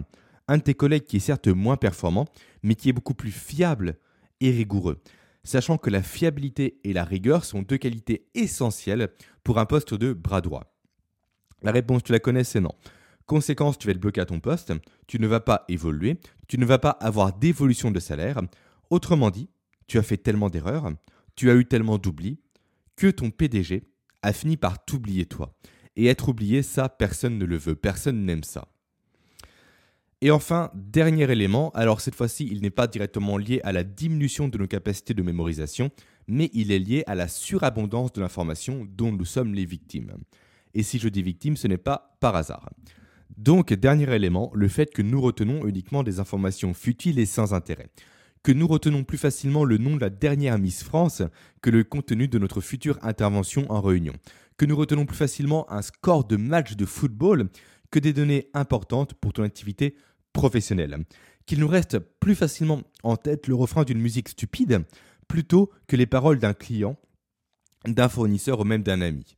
un 0.47 0.57
de 0.57 0.63
tes 0.63 0.73
collègues 0.73 1.05
qui 1.05 1.17
est 1.17 1.21
certes 1.21 1.47
moins 1.47 1.77
performant, 1.77 2.25
mais 2.63 2.75
qui 2.75 2.89
est 2.89 2.93
beaucoup 2.93 3.13
plus 3.13 3.31
fiable 3.31 3.97
et 4.39 4.51
rigoureux? 4.51 5.01
Sachant 5.45 5.77
que 5.77 5.89
la 5.89 6.03
fiabilité 6.03 6.79
et 6.83 6.91
la 6.91 7.05
rigueur 7.05 7.45
sont 7.45 7.61
deux 7.61 7.77
qualités 7.77 8.27
essentielles 8.33 9.09
pour 9.43 9.59
un 9.59 9.65
poste 9.65 9.93
de 9.93 10.11
bras 10.11 10.41
droit 10.41 10.75
La 11.61 11.71
réponse, 11.71 12.03
tu 12.03 12.11
la 12.11 12.19
connais, 12.19 12.43
c'est 12.43 12.59
non. 12.59 12.73
Conséquence, 13.25 13.77
tu 13.77 13.87
vas 13.87 13.91
être 13.91 13.99
bloqué 13.99 14.21
à 14.21 14.25
ton 14.25 14.39
poste, 14.39 14.73
tu 15.07 15.19
ne 15.19 15.27
vas 15.27 15.39
pas 15.39 15.63
évoluer, 15.67 16.19
tu 16.47 16.57
ne 16.57 16.65
vas 16.65 16.77
pas 16.77 16.91
avoir 16.91 17.33
d'évolution 17.33 17.89
de 17.89 17.99
salaire. 17.99 18.41
Autrement 18.89 19.31
dit, 19.31 19.49
tu 19.87 19.97
as 19.97 20.03
fait 20.03 20.17
tellement 20.17 20.49
d'erreurs, 20.49 20.91
tu 21.35 21.49
as 21.49 21.55
eu 21.55 21.65
tellement 21.65 21.97
d'oublis, 21.97 22.39
que 22.95 23.07
ton 23.07 23.31
PDG 23.31 23.83
a 24.21 24.33
fini 24.33 24.57
par 24.57 24.83
t'oublier 24.83 25.25
toi. 25.25 25.55
Et 25.95 26.07
être 26.07 26.29
oublié, 26.29 26.61
ça, 26.61 26.89
personne 26.89 27.37
ne 27.37 27.45
le 27.45 27.57
veut, 27.57 27.75
personne 27.75 28.25
n'aime 28.25 28.43
ça. 28.43 28.67
Et 30.21 30.31
enfin, 30.31 30.71
dernier 30.73 31.29
élément, 31.29 31.71
alors 31.71 32.01
cette 32.01 32.15
fois-ci, 32.15 32.47
il 32.49 32.61
n'est 32.61 32.69
pas 32.69 32.87
directement 32.87 33.37
lié 33.37 33.59
à 33.63 33.71
la 33.71 33.83
diminution 33.83 34.47
de 34.47 34.57
nos 34.57 34.67
capacités 34.67 35.13
de 35.13 35.21
mémorisation, 35.21 35.91
mais 36.27 36.49
il 36.53 36.71
est 36.71 36.79
lié 36.79 37.03
à 37.05 37.15
la 37.15 37.27
surabondance 37.27 38.13
de 38.13 38.21
l'information 38.21 38.87
dont 38.89 39.11
nous 39.11 39.25
sommes 39.25 39.53
les 39.53 39.65
victimes. 39.65 40.13
Et 40.73 40.83
si 40.83 40.99
je 40.99 41.09
dis 41.09 41.21
victime, 41.21 41.57
ce 41.57 41.67
n'est 41.67 41.77
pas 41.77 42.17
par 42.19 42.35
hasard. 42.35 42.69
Donc, 43.37 43.73
dernier 43.73 44.13
élément, 44.13 44.51
le 44.53 44.67
fait 44.67 44.93
que 44.93 45.01
nous 45.01 45.19
retenons 45.19 45.65
uniquement 45.65 46.03
des 46.03 46.19
informations 46.19 46.73
futiles 46.73 47.19
et 47.19 47.25
sans 47.25 47.53
intérêt. 47.53 47.89
Que 48.43 48.51
nous 48.51 48.67
retenons 48.67 49.03
plus 49.03 49.17
facilement 49.17 49.63
le 49.63 49.77
nom 49.77 49.95
de 49.95 50.01
la 50.01 50.09
dernière 50.09 50.59
Miss 50.59 50.83
France 50.83 51.23
que 51.61 51.69
le 51.69 51.83
contenu 51.83 52.27
de 52.27 52.39
notre 52.39 52.61
future 52.61 52.99
intervention 53.01 53.69
en 53.71 53.81
réunion. 53.81 54.13
Que 54.57 54.65
nous 54.65 54.75
retenons 54.75 55.05
plus 55.05 55.17
facilement 55.17 55.69
un 55.71 55.81
score 55.81 56.25
de 56.25 56.37
match 56.37 56.75
de 56.75 56.85
football 56.85 57.49
que 57.95 57.99
des 58.01 58.11
données 58.11 58.49
importantes 58.53 59.13
pour 59.13 59.31
ton 59.31 59.43
activité 59.43 59.95
professionnelle. 60.33 61.05
qu'il 61.45 61.61
nous 61.61 61.67
reste 61.69 61.97
plus 61.97 62.35
facilement 62.35 62.81
en 63.03 63.15
tête 63.15 63.47
le 63.47 63.55
refrain 63.55 63.85
d'une 63.85 64.01
musique 64.01 64.27
stupide 64.27 64.83
plutôt 65.29 65.71
que 65.87 65.95
les 65.95 66.05
paroles 66.05 66.39
d'un 66.39 66.53
client, 66.53 66.97
d'un 67.85 68.09
fournisseur 68.09 68.59
ou 68.59 68.63
même 68.65 68.83
d'un 68.83 68.99
ami. 68.99 69.37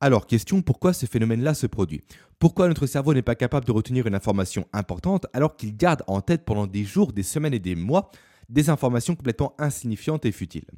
Alors, 0.00 0.26
question, 0.26 0.62
pourquoi 0.62 0.94
ce 0.94 1.04
phénomène-là 1.04 1.52
se 1.52 1.66
produit? 1.66 2.00
Pourquoi 2.38 2.68
notre 2.68 2.86
cerveau 2.86 3.12
n'est 3.12 3.20
pas 3.20 3.34
capable 3.34 3.66
de 3.66 3.72
retenir 3.72 4.06
une 4.06 4.14
information 4.14 4.66
importante 4.72 5.26
alors 5.34 5.56
qu'il 5.56 5.76
garde 5.76 6.02
en 6.06 6.22
tête 6.22 6.46
pendant 6.46 6.66
des 6.66 6.84
jours, 6.84 7.12
des 7.12 7.22
semaines 7.22 7.52
et 7.52 7.58
des 7.58 7.74
mois 7.74 8.10
des 8.48 8.70
informations 8.70 9.14
complètement 9.14 9.54
insignifiantes 9.58 10.24
et 10.24 10.32
futiles? 10.32 10.70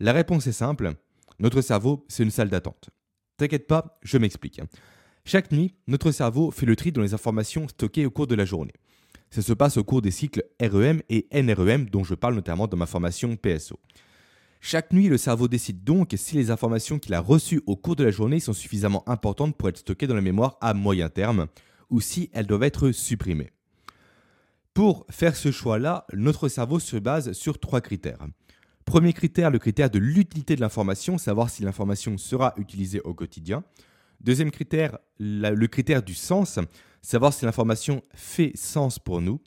La 0.00 0.14
réponse 0.14 0.46
est 0.46 0.52
simple, 0.52 0.94
notre 1.38 1.60
cerveau, 1.60 2.06
c'est 2.08 2.22
une 2.22 2.30
salle 2.30 2.48
d'attente. 2.48 2.88
T'inquiète 3.36 3.66
pas, 3.66 3.98
je 4.02 4.16
m'explique. 4.16 4.62
Chaque 5.28 5.50
nuit, 5.50 5.74
notre 5.88 6.12
cerveau 6.12 6.52
fait 6.52 6.66
le 6.66 6.76
tri 6.76 6.92
dans 6.92 7.02
les 7.02 7.12
informations 7.12 7.66
stockées 7.66 8.06
au 8.06 8.12
cours 8.12 8.28
de 8.28 8.36
la 8.36 8.44
journée. 8.44 8.74
Ça 9.30 9.42
se 9.42 9.52
passe 9.52 9.76
au 9.76 9.82
cours 9.82 10.00
des 10.00 10.12
cycles 10.12 10.44
REM 10.62 11.02
et 11.08 11.26
NREM 11.32 11.90
dont 11.90 12.04
je 12.04 12.14
parle 12.14 12.36
notamment 12.36 12.68
dans 12.68 12.76
ma 12.76 12.86
formation 12.86 13.34
PSO. 13.34 13.76
Chaque 14.60 14.92
nuit, 14.92 15.08
le 15.08 15.18
cerveau 15.18 15.48
décide 15.48 15.82
donc 15.82 16.14
si 16.16 16.36
les 16.36 16.52
informations 16.52 17.00
qu'il 17.00 17.12
a 17.12 17.20
reçues 17.20 17.60
au 17.66 17.74
cours 17.74 17.96
de 17.96 18.04
la 18.04 18.12
journée 18.12 18.38
sont 18.38 18.52
suffisamment 18.52 19.02
importantes 19.08 19.56
pour 19.56 19.68
être 19.68 19.78
stockées 19.78 20.06
dans 20.06 20.14
la 20.14 20.20
mémoire 20.20 20.58
à 20.60 20.74
moyen 20.74 21.08
terme 21.08 21.48
ou 21.90 22.00
si 22.00 22.30
elles 22.32 22.46
doivent 22.46 22.62
être 22.62 22.92
supprimées. 22.92 23.50
Pour 24.74 25.06
faire 25.10 25.34
ce 25.34 25.50
choix-là, 25.50 26.06
notre 26.12 26.46
cerveau 26.46 26.78
se 26.78 26.98
base 26.98 27.32
sur 27.32 27.58
trois 27.58 27.80
critères. 27.80 28.24
Premier 28.84 29.12
critère, 29.12 29.50
le 29.50 29.58
critère 29.58 29.90
de 29.90 29.98
l'utilité 29.98 30.54
de 30.54 30.60
l'information, 30.60 31.18
savoir 31.18 31.50
si 31.50 31.64
l'information 31.64 32.16
sera 32.16 32.54
utilisée 32.58 33.00
au 33.00 33.12
quotidien. 33.12 33.64
Deuxième 34.26 34.50
critère, 34.50 34.98
le 35.20 35.66
critère 35.66 36.02
du 36.02 36.12
sens, 36.12 36.58
savoir 37.00 37.32
si 37.32 37.44
l'information 37.44 38.02
fait 38.12 38.50
sens 38.56 38.98
pour 38.98 39.20
nous. 39.20 39.40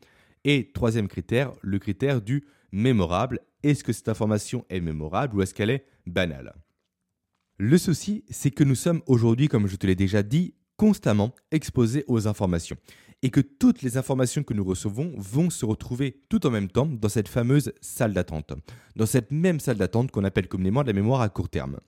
Et 0.46 0.72
troisième 0.72 1.10
critère, 1.10 1.52
le 1.62 1.80
critère 1.80 2.22
du 2.22 2.46
mémorable. 2.72 3.42
Est-ce 3.62 3.84
que 3.84 3.92
cette 3.92 4.08
information 4.08 4.64
est 4.70 4.80
mémorable 4.80 5.36
ou 5.36 5.42
est-ce 5.42 5.54
qu'elle 5.54 5.70
est 5.70 5.86
banale? 6.08 6.56
Le 7.58 7.78
souci, 7.78 8.24
c'est 8.30 8.52
que 8.52 8.64
nous 8.64 8.74
sommes 8.74 9.02
aujourd'hui, 9.06 9.50
comme 9.50 9.68
je 9.68 9.76
te 9.76 9.86
l'ai 9.86 9.96
déjà 9.96 10.24
dit, 10.24 10.54
constamment 10.78 11.36
exposés 11.52 12.06
aux 12.08 12.30
informations 12.30 12.78
et 13.22 13.32
que 13.32 13.42
toutes 13.42 13.82
les 13.82 13.98
informations 13.98 14.44
que 14.44 14.54
nous 14.54 14.64
recevons 14.64 15.14
vont 15.18 15.50
se 15.50 15.66
retrouver 15.66 16.22
tout 16.30 16.48
en 16.48 16.52
même 16.52 16.70
temps 16.70 16.86
dans 16.86 17.10
cette 17.10 17.28
fameuse 17.28 17.74
salle 17.82 18.14
d'attente, 18.14 18.54
dans 18.96 19.06
cette 19.06 19.30
même 19.30 19.60
salle 19.60 19.76
d'attente 19.76 20.12
qu'on 20.12 20.24
appelle 20.24 20.48
communément 20.48 20.84
la 20.84 20.94
mémoire 20.94 21.20
à 21.20 21.28
court 21.28 21.50
terme. 21.50 21.82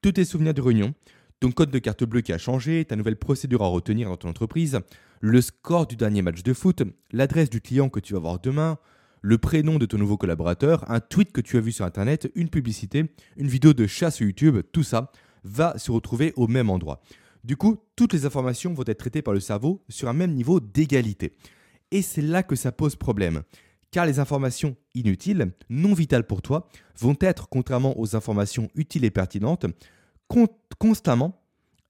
Tous 0.00 0.12
tes 0.12 0.24
souvenirs 0.24 0.54
de 0.54 0.62
réunion, 0.62 0.94
ton 1.40 1.50
code 1.50 1.70
de 1.70 1.78
carte 1.78 2.04
bleue 2.04 2.20
qui 2.20 2.32
a 2.32 2.38
changé, 2.38 2.84
ta 2.84 2.96
nouvelle 2.96 3.16
procédure 3.16 3.62
à 3.62 3.66
retenir 3.66 4.08
dans 4.08 4.16
ton 4.16 4.28
entreprise, 4.28 4.80
le 5.20 5.40
score 5.40 5.86
du 5.86 5.96
dernier 5.96 6.22
match 6.22 6.42
de 6.42 6.52
foot, 6.52 6.82
l'adresse 7.12 7.50
du 7.50 7.60
client 7.60 7.88
que 7.88 8.00
tu 8.00 8.14
vas 8.14 8.20
voir 8.20 8.38
demain, 8.38 8.78
le 9.20 9.38
prénom 9.38 9.78
de 9.78 9.86
ton 9.86 9.96
nouveau 9.96 10.18
collaborateur, 10.18 10.90
un 10.90 11.00
tweet 11.00 11.32
que 11.32 11.40
tu 11.40 11.56
as 11.56 11.60
vu 11.60 11.72
sur 11.72 11.86
Internet, 11.86 12.30
une 12.34 12.50
publicité, 12.50 13.06
une 13.36 13.48
vidéo 13.48 13.72
de 13.72 13.86
chat 13.86 14.10
sur 14.10 14.26
YouTube, 14.26 14.58
tout 14.72 14.82
ça 14.82 15.10
va 15.44 15.78
se 15.78 15.90
retrouver 15.90 16.32
au 16.36 16.46
même 16.46 16.68
endroit. 16.70 17.00
Du 17.42 17.56
coup, 17.56 17.78
toutes 17.96 18.12
les 18.12 18.26
informations 18.26 18.74
vont 18.74 18.84
être 18.86 18.98
traitées 18.98 19.22
par 19.22 19.34
le 19.34 19.40
cerveau 19.40 19.82
sur 19.88 20.08
un 20.08 20.14
même 20.14 20.32
niveau 20.32 20.60
d'égalité. 20.60 21.36
Et 21.90 22.02
c'est 22.02 22.22
là 22.22 22.42
que 22.42 22.56
ça 22.56 22.72
pose 22.72 22.96
problème. 22.96 23.42
Car 23.90 24.06
les 24.06 24.18
informations 24.18 24.76
inutiles, 24.94 25.52
non 25.68 25.94
vitales 25.94 26.26
pour 26.26 26.42
toi, 26.42 26.68
vont 26.98 27.16
être, 27.20 27.48
contrairement 27.48 27.98
aux 27.98 28.16
informations 28.16 28.68
utiles 28.74 29.04
et 29.04 29.10
pertinentes, 29.10 29.66
constamment 30.78 31.42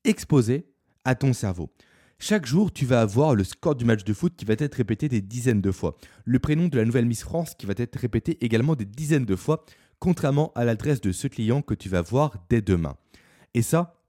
exposées 0.05 0.66
à 1.05 1.14
ton 1.14 1.33
cerveau. 1.33 1.70
Chaque 2.18 2.47
jour, 2.47 2.73
tu 2.73 2.87
vas 2.87 3.01
avoir 3.01 3.35
le 3.35 3.44
score 3.44 3.75
du 3.75 3.85
match 3.85 4.05
de 4.05 4.12
foot 4.14 4.35
qui 4.37 4.44
va 4.44 4.55
être 4.57 4.75
répété 4.77 5.09
des 5.09 5.20
dizaines 5.20 5.61
de 5.61 5.73
fois. 5.73 5.97
Le 6.25 6.38
prénom 6.38 6.68
de 6.68 6.77
la 6.79 6.85
nouvelle 6.85 7.07
Miss 7.07 7.23
France 7.23 7.55
qui 7.55 7.66
va 7.66 7.75
être 7.77 7.97
répété 7.99 8.42
également 8.44 8.77
des 8.77 8.85
dizaines 8.85 9.27
de 9.27 9.37
fois, 9.37 9.64
contrairement 9.99 10.53
à 10.55 10.64
l'adresse 10.64 11.01
de 11.01 11.12
ce 11.12 11.27
client 11.27 11.61
que 11.61 11.75
tu 11.75 11.88
vas 11.88 12.03
voir 12.03 12.37
dès 12.49 12.62
demain. 12.62 12.97
Et 13.53 13.62
ça, 13.62 14.01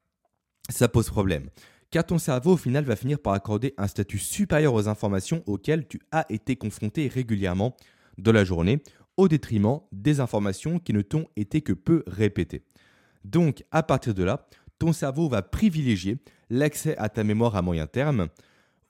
ça 0.70 0.88
pose 0.88 1.10
problème. 1.10 1.50
Car 1.92 2.06
ton 2.06 2.18
cerveau, 2.18 2.54
au 2.54 2.58
final, 2.58 2.84
va 2.84 2.96
finir 2.96 3.20
par 3.20 3.34
accorder 3.34 3.74
un 3.78 3.88
statut 3.88 4.20
supérieur 4.20 4.74
aux 4.74 4.88
informations 4.88 5.44
auxquelles 5.46 5.88
tu 5.88 6.00
as 6.12 6.26
été 6.30 6.56
confronté 6.56 7.08
régulièrement 7.08 7.76
dans 8.18 8.32
la 8.32 8.44
journée, 8.44 8.82
au 9.18 9.28
détriment 9.28 9.80
des 9.92 10.20
informations 10.20 10.80
qui 10.80 10.94
ne 10.94 11.02
t'ont 11.02 11.28
été 11.36 11.62
que 11.62 11.74
peu 11.74 12.04
répétées. 12.08 12.64
Donc, 13.26 13.64
à 13.72 13.82
partir 13.82 14.14
de 14.14 14.24
là, 14.24 14.48
ton 14.78 14.94
cerveau 14.94 15.28
va 15.28 15.42
privilégier 15.42 16.20
l'accès 16.50 16.96
à 16.98 17.10
ta 17.10 17.24
mémoire 17.24 17.56
à 17.56 17.62
moyen 17.62 17.88
terme 17.88 18.28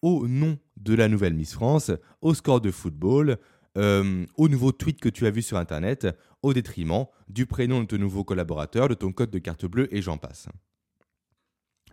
au 0.02 0.28
nom 0.28 0.58
de 0.78 0.94
la 0.94 1.08
nouvelle 1.08 1.34
Miss 1.34 1.54
France, 1.54 1.92
au 2.22 2.34
score 2.34 2.60
de 2.60 2.70
football, 2.70 3.38
euh, 3.78 4.26
au 4.36 4.50
nouveau 4.50 4.72
tweet 4.72 5.00
que 5.00 5.10
tu 5.10 5.26
as 5.26 5.32
vu 5.32 5.42
sur 5.42 5.58
Internet, 5.58 6.08
au 6.44 6.54
détriment 6.54 7.06
du 7.30 7.46
prénom 7.46 7.82
de 7.82 7.86
ton 7.86 7.98
nouveau 7.98 8.24
collaborateur, 8.24 8.90
de 8.90 8.94
ton 8.94 9.14
code 9.14 9.32
de 9.32 9.40
carte 9.40 9.66
bleue 9.66 9.94
et 9.96 10.02
j'en 10.02 10.18
passe. 10.18 10.48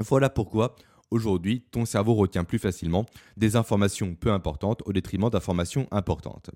Voilà 0.00 0.28
pourquoi 0.28 0.74
aujourd'hui 1.10 1.64
ton 1.70 1.84
cerveau 1.84 2.14
retient 2.14 2.44
plus 2.44 2.58
facilement 2.58 3.06
des 3.36 3.54
informations 3.54 4.14
peu 4.16 4.32
importantes 4.32 4.82
au 4.84 4.92
détriment 4.92 5.30
d'informations 5.30 5.86
importantes. 5.92 6.50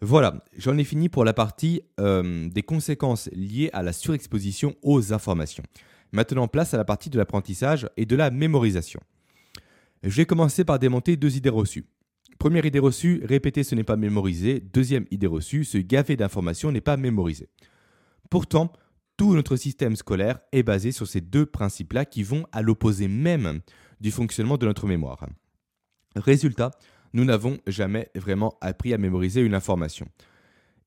Voilà, 0.00 0.44
j'en 0.56 0.78
ai 0.78 0.84
fini 0.84 1.08
pour 1.08 1.24
la 1.24 1.32
partie 1.32 1.82
euh, 1.98 2.48
des 2.48 2.62
conséquences 2.62 3.28
liées 3.32 3.70
à 3.72 3.82
la 3.82 3.92
surexposition 3.92 4.76
aux 4.82 5.12
informations. 5.12 5.64
Maintenant, 6.12 6.46
place 6.46 6.72
à 6.72 6.76
la 6.76 6.84
partie 6.84 7.10
de 7.10 7.18
l'apprentissage 7.18 7.88
et 7.96 8.06
de 8.06 8.14
la 8.14 8.30
mémorisation. 8.30 9.00
Je 10.04 10.16
vais 10.16 10.26
commencer 10.26 10.64
par 10.64 10.78
démonter 10.78 11.16
deux 11.16 11.36
idées 11.36 11.48
reçues. 11.48 11.86
Première 12.38 12.64
idée 12.64 12.78
reçue, 12.78 13.22
répéter 13.24 13.64
ce 13.64 13.74
n'est 13.74 13.82
pas 13.82 13.96
mémoriser. 13.96 14.60
Deuxième 14.60 15.06
idée 15.10 15.26
reçue, 15.26 15.64
se 15.64 15.78
gaver 15.78 16.16
d'informations 16.16 16.70
n'est 16.70 16.80
pas 16.80 16.96
mémoriser. 16.96 17.48
Pourtant, 18.30 18.72
tout 19.16 19.34
notre 19.34 19.56
système 19.56 19.96
scolaire 19.96 20.38
est 20.52 20.62
basé 20.62 20.92
sur 20.92 21.08
ces 21.08 21.20
deux 21.20 21.44
principes-là 21.44 22.04
qui 22.04 22.22
vont 22.22 22.46
à 22.52 22.62
l'opposé 22.62 23.08
même 23.08 23.60
du 24.00 24.12
fonctionnement 24.12 24.56
de 24.56 24.66
notre 24.66 24.86
mémoire. 24.86 25.26
Résultat, 26.14 26.70
nous 27.12 27.24
n'avons 27.24 27.58
jamais 27.66 28.08
vraiment 28.14 28.56
appris 28.60 28.94
à 28.94 28.98
mémoriser 28.98 29.40
une 29.40 29.54
information. 29.54 30.08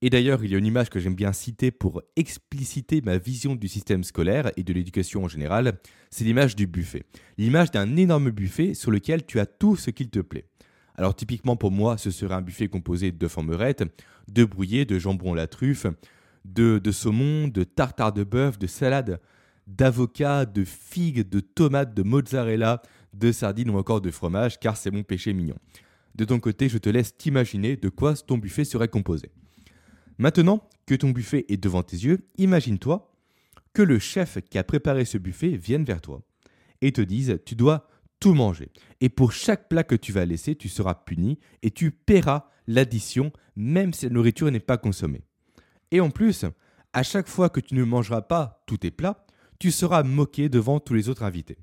Et 0.04 0.10
d'ailleurs, 0.10 0.44
il 0.44 0.52
y 0.52 0.56
a 0.56 0.58
une 0.58 0.66
image 0.66 0.90
que 0.90 1.00
j'aime 1.00 1.14
bien 1.14 1.32
citer 1.32 1.70
pour 1.70 2.02
expliciter 2.16 3.02
ma 3.02 3.20
vision 3.20 3.56
du 3.56 3.68
système 3.68 4.04
scolaire 4.04 4.52
et 4.58 4.64
de 4.64 4.74
l'éducation 4.74 5.24
en 5.24 5.28
général, 5.28 5.78
c'est 6.10 6.24
l'image 6.24 6.56
du 6.56 6.66
buffet. 6.66 7.04
L'image 7.38 7.70
d'un 7.70 7.96
énorme 7.96 8.32
buffet 8.32 8.74
sur 8.74 8.90
lequel 8.90 9.26
tu 9.26 9.40
as 9.40 9.46
tout 9.46 9.76
ce 9.76 9.92
qu'il 9.92 10.10
te 10.10 10.20
plaît. 10.20 10.46
Alors 10.96 11.16
typiquement 11.16 11.56
pour 11.56 11.72
moi, 11.72 11.98
ce 11.98 12.10
serait 12.10 12.34
un 12.34 12.42
buffet 12.42 12.68
composé 12.68 13.12
de 13.12 13.28
formerettes, 13.28 13.84
de 14.28 14.44
brouillés, 14.44 14.86
de 14.86 14.98
jambon 14.98 15.34
à 15.34 15.36
la 15.36 15.48
truffe, 15.48 15.86
de, 16.46 16.82
saumon, 16.92 17.48
de 17.48 17.64
tartare 17.64 18.12
de 18.12 18.24
bœuf, 18.24 18.58
de 18.58 18.68
salade 18.68 19.20
d'avocat, 19.68 20.46
de 20.46 20.64
figues, 20.64 21.28
de 21.30 21.40
tomates, 21.40 21.94
de 21.94 22.04
mozzarella, 22.04 22.82
de 23.14 23.32
sardines 23.32 23.70
ou 23.70 23.78
encore 23.78 24.02
de 24.02 24.12
fromage, 24.12 24.60
car 24.60 24.78
c'est 24.78 24.92
mon 24.92 25.04
péché 25.04 25.34
mignon. 25.34 25.56
De 26.16 26.26
ton 26.26 26.40
côté, 26.40 26.70
je 26.70 26.78
te 26.78 26.90
laisse 26.90 27.16
t'imaginer 27.18 27.78
de 27.78 27.90
quoi 27.90 28.16
ton 28.16 28.38
buffet 28.38 28.66
serait 28.66 28.88
composé. 28.88 29.32
Maintenant 30.18 30.68
que 30.86 30.96
ton 30.96 31.10
buffet 31.10 31.46
est 31.50 31.58
devant 31.58 31.84
tes 31.84 31.98
yeux, 31.98 32.28
imagine-toi 32.38 33.12
que 33.74 33.82
le 33.82 34.00
chef 34.00 34.40
qui 34.50 34.58
a 34.58 34.64
préparé 34.64 35.06
ce 35.06 35.18
buffet 35.18 35.50
vienne 35.50 35.86
vers 35.86 36.02
toi 36.02 36.22
et 36.82 36.92
te 36.92 37.02
dise 37.02 37.40
tu 37.46 37.56
dois 37.56 37.88
tout 38.20 38.34
manger. 38.34 38.70
Et 39.00 39.10
pour 39.10 39.32
chaque 39.32 39.70
plat 39.70 39.84
que 39.84 39.96
tu 39.96 40.12
vas 40.12 40.26
laisser, 40.26 40.56
tu 40.56 40.70
seras 40.70 40.96
puni 40.96 41.40
et 41.64 41.72
tu 41.72 41.92
paieras 41.92 42.50
l'addition 42.68 43.32
même 43.56 43.94
si 43.94 44.06
la 44.06 44.12
nourriture 44.12 44.52
n'est 44.52 44.60
pas 44.60 44.78
consommée. 44.78 45.24
Et 45.92 46.00
en 46.00 46.10
plus, 46.10 46.46
à 46.94 47.04
chaque 47.04 47.28
fois 47.28 47.50
que 47.50 47.60
tu 47.60 47.76
ne 47.76 47.84
mangeras 47.84 48.22
pas 48.22 48.64
tous 48.66 48.78
tes 48.78 48.92
plats, 48.92 49.26
tu 49.60 49.72
seras 49.72 50.04
moqué 50.04 50.50
devant 50.50 50.80
tous 50.80 50.94
les 50.94 51.10
autres 51.10 51.24
invités. 51.24 51.58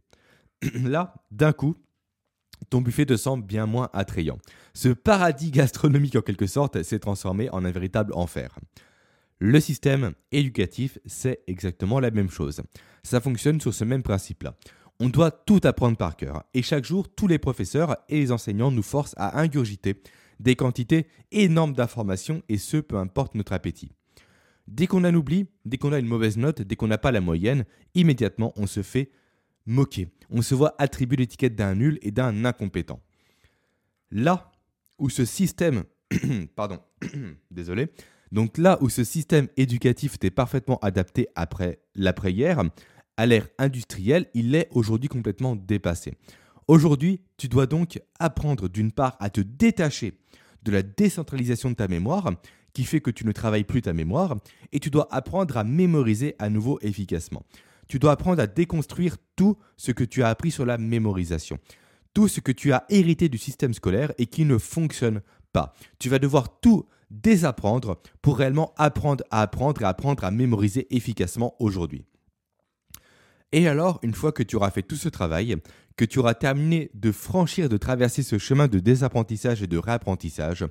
Là, 0.75 1.15
d'un 1.31 1.53
coup, 1.53 1.77
ton 2.71 2.81
buffet 2.81 3.07
te 3.07 3.17
semble 3.17 3.45
bien 3.45 3.67
moins 3.67 3.89
attrayant. 3.93 4.39
Ce 4.75 4.89
paradis 4.89 5.51
gastronomique 5.51 6.17
en 6.17 6.23
quelque 6.23 6.47
sorte 6.47 6.83
s'est 6.83 6.99
transformé 6.99 7.51
en 7.51 7.65
un 7.65 7.71
véritable 7.71 8.13
enfer. 8.15 8.59
Le 9.39 9.61
système 9.61 10.13
éducatif, 10.33 10.99
c'est 11.07 11.41
exactement 11.47 12.01
la 12.01 12.11
même 12.11 12.31
chose. 12.31 12.63
Ça 13.05 13.21
fonctionne 13.21 13.61
sur 13.61 13.73
ce 13.73 13.85
même 13.85 14.03
principe-là. 14.03 14.57
On 15.01 15.09
doit 15.09 15.31
tout 15.31 15.61
apprendre 15.63 15.97
par 15.97 16.17
cœur, 16.17 16.43
et 16.55 16.63
chaque 16.63 16.85
jour, 16.85 17.09
tous 17.09 17.29
les 17.29 17.39
professeurs 17.39 17.97
et 18.09 18.19
les 18.19 18.33
enseignants 18.33 18.73
nous 18.73 18.83
forcent 18.83 19.15
à 19.17 19.41
ingurgiter 19.41 20.03
des 20.41 20.57
quantités 20.57 21.07
énormes 21.31 21.73
d'informations, 21.73 22.43
et 22.49 22.59
ce, 22.59 22.79
peu 22.79 22.97
importe 22.97 23.37
notre 23.37 23.53
appétit. 23.53 23.93
Dès 24.67 24.87
qu'on 24.87 25.05
a 25.05 25.09
un 25.09 25.15
oubli, 25.15 25.47
dès 25.65 25.79
qu'on 25.79 25.93
a 25.93 25.99
une 25.99 26.07
mauvaise 26.07 26.37
note, 26.37 26.63
dès 26.63 26.77
qu'on 26.77 26.89
n'a 26.89 26.99
pas 26.99 27.13
la 27.13 27.21
moyenne, 27.21 27.65
immédiatement 27.95 28.53
on 28.57 28.67
se 28.67 28.83
fait 28.83 29.11
moquer. 29.69 30.09
On 30.31 30.43
se 30.43 30.55
voit 30.55 30.75
attribuer 30.79 31.19
l'étiquette 31.19 31.55
d'un 31.55 31.75
nul 31.75 31.99
et 32.03 32.11
d'un 32.11 32.45
incompétent. 32.45 33.01
Là 34.11 34.51
où 34.99 35.11
ce 35.11 35.25
système, 35.25 35.85
pardon, 36.57 36.81
désolé, 37.51 37.89
donc 38.33 38.59
là 38.59 38.79
où 38.81 38.89
ce 38.89 39.05
système 39.05 39.49
éducatif 39.57 40.15
était 40.17 40.31
parfaitement 40.31 40.79
adapté 40.79 41.29
après 41.35 41.81
l'après-hier, 41.95 42.63
à 43.17 43.27
l'ère 43.27 43.49
industrielle, 43.59 44.27
il 44.35 44.55
est 44.55 44.69
aujourd'hui 44.73 45.09
complètement 45.09 45.57
dépassé. 45.57 46.15
Aujourd'hui, 46.67 47.21
tu 47.37 47.49
dois 47.49 47.67
donc 47.67 48.01
apprendre 48.19 48.69
d'une 48.69 48.93
part 48.93 49.17
à 49.21 49.31
te 49.31 49.41
détacher 49.41 50.19
de 50.63 50.71
la 50.71 50.83
décentralisation 50.83 51.71
de 51.71 51.75
ta 51.75 51.89
mémoire, 51.89 52.31
qui 52.75 52.85
fait 52.85 53.01
que 53.01 53.11
tu 53.11 53.27
ne 53.27 53.33
travailles 53.33 53.65
plus 53.65 53.83
ta 53.83 53.93
mémoire, 53.93 54.37
et 54.73 54.79
tu 54.79 54.91
dois 54.91 55.09
apprendre 55.11 55.57
à 55.57 55.65
mémoriser 55.65 56.37
à 56.39 56.51
nouveau 56.51 56.79
efficacement. 56.83 57.45
Tu 57.89 57.99
dois 57.99 58.13
apprendre 58.13 58.41
à 58.43 58.47
déconstruire 58.47 59.17
tout 59.35 59.57
ce 59.77 59.93
que 59.93 60.05
tu 60.05 60.23
as 60.23 60.29
appris 60.29 60.51
sur 60.51 60.67
la 60.67 60.79
mémorisation, 60.79 61.59
tout 62.15 62.29
ce 62.29 62.41
que 62.41 62.53
tu 62.53 62.73
as 62.73 62.85
hérité 62.91 63.29
du 63.29 63.39
système 63.39 63.75
scolaire 63.75 64.13
et 64.19 64.27
qui 64.27 64.45
ne 64.45 64.59
fonctionne 64.59 65.23
pas. 65.53 65.75
Tu 65.99 66.09
vas 66.09 66.19
devoir 66.19 66.61
tout 66.61 66.87
désapprendre 67.11 68.01
pour 68.21 68.39
réellement 68.39 68.75
apprendre 68.77 69.25
à 69.31 69.41
apprendre 69.41 69.83
et 69.83 69.87
apprendre 69.87 70.25
à 70.25 70.31
mémoriser 70.31 70.95
efficacement 70.95 71.55
aujourd'hui. 71.59 72.05
Et 73.53 73.67
alors, 73.67 73.99
une 74.03 74.15
fois 74.15 74.33
que 74.33 74.43
tu 74.43 74.57
auras 74.57 74.71
fait 74.71 74.83
tout 74.83 74.97
ce 74.97 75.09
travail, 75.09 75.57
que 75.97 76.05
tu 76.05 76.19
auras 76.19 76.35
terminé 76.35 76.91
de 76.93 77.11
franchir, 77.11 77.71
de 77.71 77.79
traverser 77.79 78.23
ce 78.23 78.39
chemin 78.39 78.69
de 78.69 78.79
désapprentissage 78.79 79.63
et 79.63 79.67
de 79.67 79.79
réapprentissage, 79.79 80.67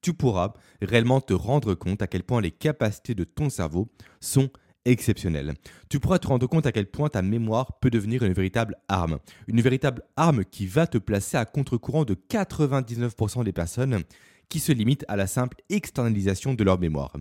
tu 0.00 0.14
pourras 0.14 0.54
réellement 0.80 1.20
te 1.20 1.34
rendre 1.34 1.74
compte 1.74 2.02
à 2.02 2.06
quel 2.06 2.22
point 2.22 2.40
les 2.40 2.52
capacités 2.52 3.14
de 3.14 3.24
ton 3.24 3.50
cerveau 3.50 3.90
sont 4.20 4.48
exceptionnelles. 4.84 5.54
Tu 5.88 6.00
pourras 6.00 6.18
te 6.18 6.26
rendre 6.26 6.46
compte 6.46 6.66
à 6.66 6.72
quel 6.72 6.86
point 6.86 7.08
ta 7.08 7.22
mémoire 7.22 7.78
peut 7.80 7.90
devenir 7.90 8.22
une 8.22 8.32
véritable 8.32 8.76
arme. 8.88 9.18
Une 9.46 9.60
véritable 9.60 10.02
arme 10.16 10.44
qui 10.44 10.66
va 10.66 10.86
te 10.86 10.98
placer 10.98 11.36
à 11.36 11.44
contre-courant 11.44 12.04
de 12.04 12.14
99% 12.14 13.44
des 13.44 13.52
personnes 13.52 14.02
qui 14.48 14.60
se 14.60 14.72
limitent 14.72 15.04
à 15.08 15.16
la 15.16 15.26
simple 15.26 15.56
externalisation 15.68 16.54
de 16.54 16.64
leur 16.64 16.78
mémoire. 16.78 17.12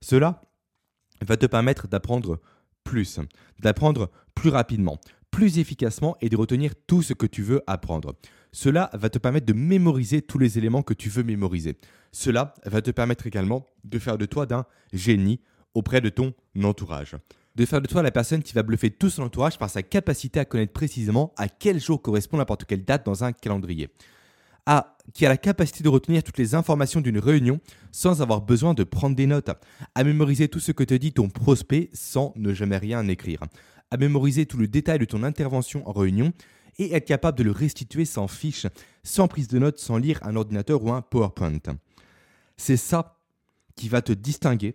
Cela 0.00 0.42
va 1.24 1.36
te 1.36 1.46
permettre 1.46 1.88
d'apprendre 1.88 2.40
plus, 2.84 3.20
d'apprendre 3.60 4.10
plus 4.34 4.50
rapidement, 4.50 4.98
plus 5.30 5.58
efficacement 5.58 6.16
et 6.20 6.28
de 6.28 6.36
retenir 6.36 6.72
tout 6.86 7.02
ce 7.02 7.12
que 7.14 7.26
tu 7.26 7.42
veux 7.42 7.62
apprendre. 7.66 8.14
Cela 8.52 8.90
va 8.94 9.10
te 9.10 9.18
permettre 9.18 9.46
de 9.46 9.52
mémoriser 9.52 10.22
tous 10.22 10.38
les 10.38 10.58
éléments 10.58 10.82
que 10.82 10.94
tu 10.94 11.08
veux 11.08 11.22
mémoriser. 11.22 11.78
Cela 12.12 12.54
va 12.64 12.80
te 12.80 12.90
permettre 12.90 13.26
également 13.26 13.66
de 13.84 13.98
faire 13.98 14.18
de 14.18 14.26
toi 14.26 14.46
d'un 14.46 14.64
génie 14.92 15.40
auprès 15.76 16.00
de 16.00 16.08
ton 16.08 16.32
entourage. 16.62 17.16
De 17.54 17.64
faire 17.64 17.80
de 17.80 17.86
toi 17.86 18.02
la 18.02 18.10
personne 18.10 18.42
qui 18.42 18.52
va 18.52 18.62
bluffer 18.62 18.90
tout 18.90 19.10
son 19.10 19.22
entourage 19.22 19.58
par 19.58 19.70
sa 19.70 19.82
capacité 19.82 20.40
à 20.40 20.44
connaître 20.44 20.72
précisément 20.72 21.32
à 21.36 21.48
quel 21.48 21.80
jour 21.80 22.02
correspond 22.02 22.36
n'importe 22.36 22.64
quelle 22.64 22.84
date 22.84 23.06
dans 23.06 23.24
un 23.24 23.32
calendrier 23.32 23.88
qui 25.14 25.24
a 25.24 25.28
la 25.28 25.36
capacité 25.36 25.84
de 25.84 25.88
retenir 25.88 26.22
toutes 26.22 26.38
les 26.38 26.54
informations 26.54 27.00
d'une 27.00 27.18
réunion 27.18 27.60
sans 27.92 28.20
avoir 28.20 28.40
besoin 28.40 28.74
de 28.74 28.82
prendre 28.82 29.14
des 29.14 29.26
notes, 29.26 29.50
à 29.94 30.04
mémoriser 30.04 30.48
tout 30.48 30.58
ce 30.58 30.72
que 30.72 30.84
te 30.84 30.94
dit 30.94 31.12
ton 31.12 31.28
prospect 31.28 31.88
sans 31.92 32.32
ne 32.36 32.52
jamais 32.52 32.76
rien 32.76 33.06
écrire, 33.06 33.40
à 33.90 33.96
mémoriser 33.96 34.46
tout 34.46 34.58
le 34.58 34.66
détail 34.66 34.98
de 34.98 35.04
ton 35.04 35.22
intervention 35.22 35.88
en 35.88 35.92
réunion 35.92 36.32
et 36.78 36.94
être 36.94 37.06
capable 37.06 37.38
de 37.38 37.44
le 37.44 37.52
restituer 37.52 38.04
sans 38.04 38.26
fiche, 38.26 38.66
sans 39.04 39.28
prise 39.28 39.48
de 39.48 39.58
notes, 39.58 39.78
sans 39.78 39.98
lire 39.98 40.18
un 40.22 40.34
ordinateur 40.34 40.82
ou 40.82 40.92
un 40.92 41.00
PowerPoint. 41.00 41.60
C'est 42.56 42.76
ça 42.76 43.18
qui 43.76 43.88
va 43.88 44.02
te 44.02 44.12
distinguer 44.12 44.74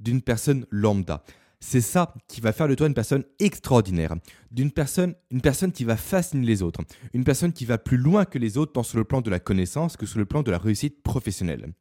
d'une 0.00 0.22
personne 0.22 0.66
lambda. 0.70 1.22
C'est 1.62 1.82
ça 1.82 2.14
qui 2.26 2.40
va 2.40 2.52
faire 2.52 2.68
de 2.68 2.74
toi 2.74 2.86
une 2.86 2.94
personne 2.94 3.24
extraordinaire, 3.38 4.14
d'une 4.50 4.72
personne, 4.72 5.14
une 5.30 5.42
personne 5.42 5.72
qui 5.72 5.84
va 5.84 5.98
fasciner 5.98 6.46
les 6.46 6.62
autres, 6.62 6.80
une 7.12 7.24
personne 7.24 7.52
qui 7.52 7.66
va 7.66 7.76
plus 7.76 7.98
loin 7.98 8.24
que 8.24 8.38
les 8.38 8.56
autres 8.56 8.72
tant 8.72 8.82
sur 8.82 8.96
le 8.96 9.04
plan 9.04 9.20
de 9.20 9.28
la 9.28 9.40
connaissance 9.40 9.98
que 9.98 10.06
sur 10.06 10.18
le 10.18 10.24
plan 10.24 10.42
de 10.42 10.50
la 10.50 10.58
réussite 10.58 11.02
professionnelle. 11.02 11.72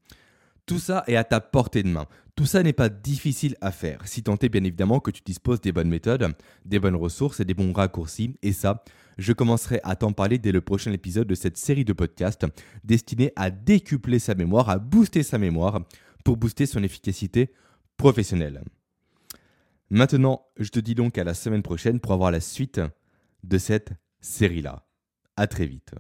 Tout 0.66 0.80
ça 0.80 1.04
est 1.08 1.16
à 1.16 1.24
ta 1.24 1.40
portée 1.40 1.82
de 1.82 1.88
main. 1.88 2.06
Tout 2.36 2.46
ça 2.46 2.62
n'est 2.62 2.74
pas 2.74 2.90
difficile 2.90 3.56
à 3.60 3.72
faire, 3.72 4.02
si 4.06 4.22
tant 4.22 4.38
est 4.38 4.50
bien 4.50 4.64
évidemment 4.64 5.00
que 5.00 5.12
tu 5.12 5.22
disposes 5.26 5.62
des 5.62 5.72
bonnes 5.72 5.90
méthodes, 5.90 6.28
des 6.66 6.80
bonnes 6.80 6.96
ressources 6.96 7.40
et 7.40 7.46
des 7.46 7.54
bons 7.54 7.74
raccourcis. 7.74 8.36
Et 8.44 8.52
ça, 8.52 8.84
je 9.18 9.34
commencerai 9.34 9.80
à 9.84 9.96
t'en 9.96 10.12
parler 10.12 10.38
dès 10.38 10.52
le 10.52 10.62
prochain 10.62 10.92
épisode 10.92 11.28
de 11.28 11.36
cette 11.36 11.58
série 11.58 11.86
de 11.86 11.94
podcasts 11.94 12.46
destinée 12.84 13.32
à 13.36 13.50
décupler 13.50 14.20
sa 14.20 14.36
mémoire, 14.36 14.70
à 14.70 14.78
booster 14.78 15.24
sa 15.24 15.38
mémoire 15.38 15.82
pour 16.24 16.38
booster 16.38 16.66
son 16.66 16.84
efficacité 16.84 17.52
professionnelle. 18.00 18.64
Maintenant, 19.90 20.48
je 20.58 20.70
te 20.70 20.80
dis 20.80 20.96
donc 20.96 21.18
à 21.18 21.26
la 21.26 21.34
semaine 21.34 21.62
prochaine 21.62 22.00
pour 22.00 22.14
avoir 22.14 22.32
la 22.32 22.40
suite 22.40 22.80
de 23.44 23.58
cette 23.58 23.92
série-là. 24.22 24.88
À 25.36 25.48
très 25.48 25.66
vite. 25.66 25.92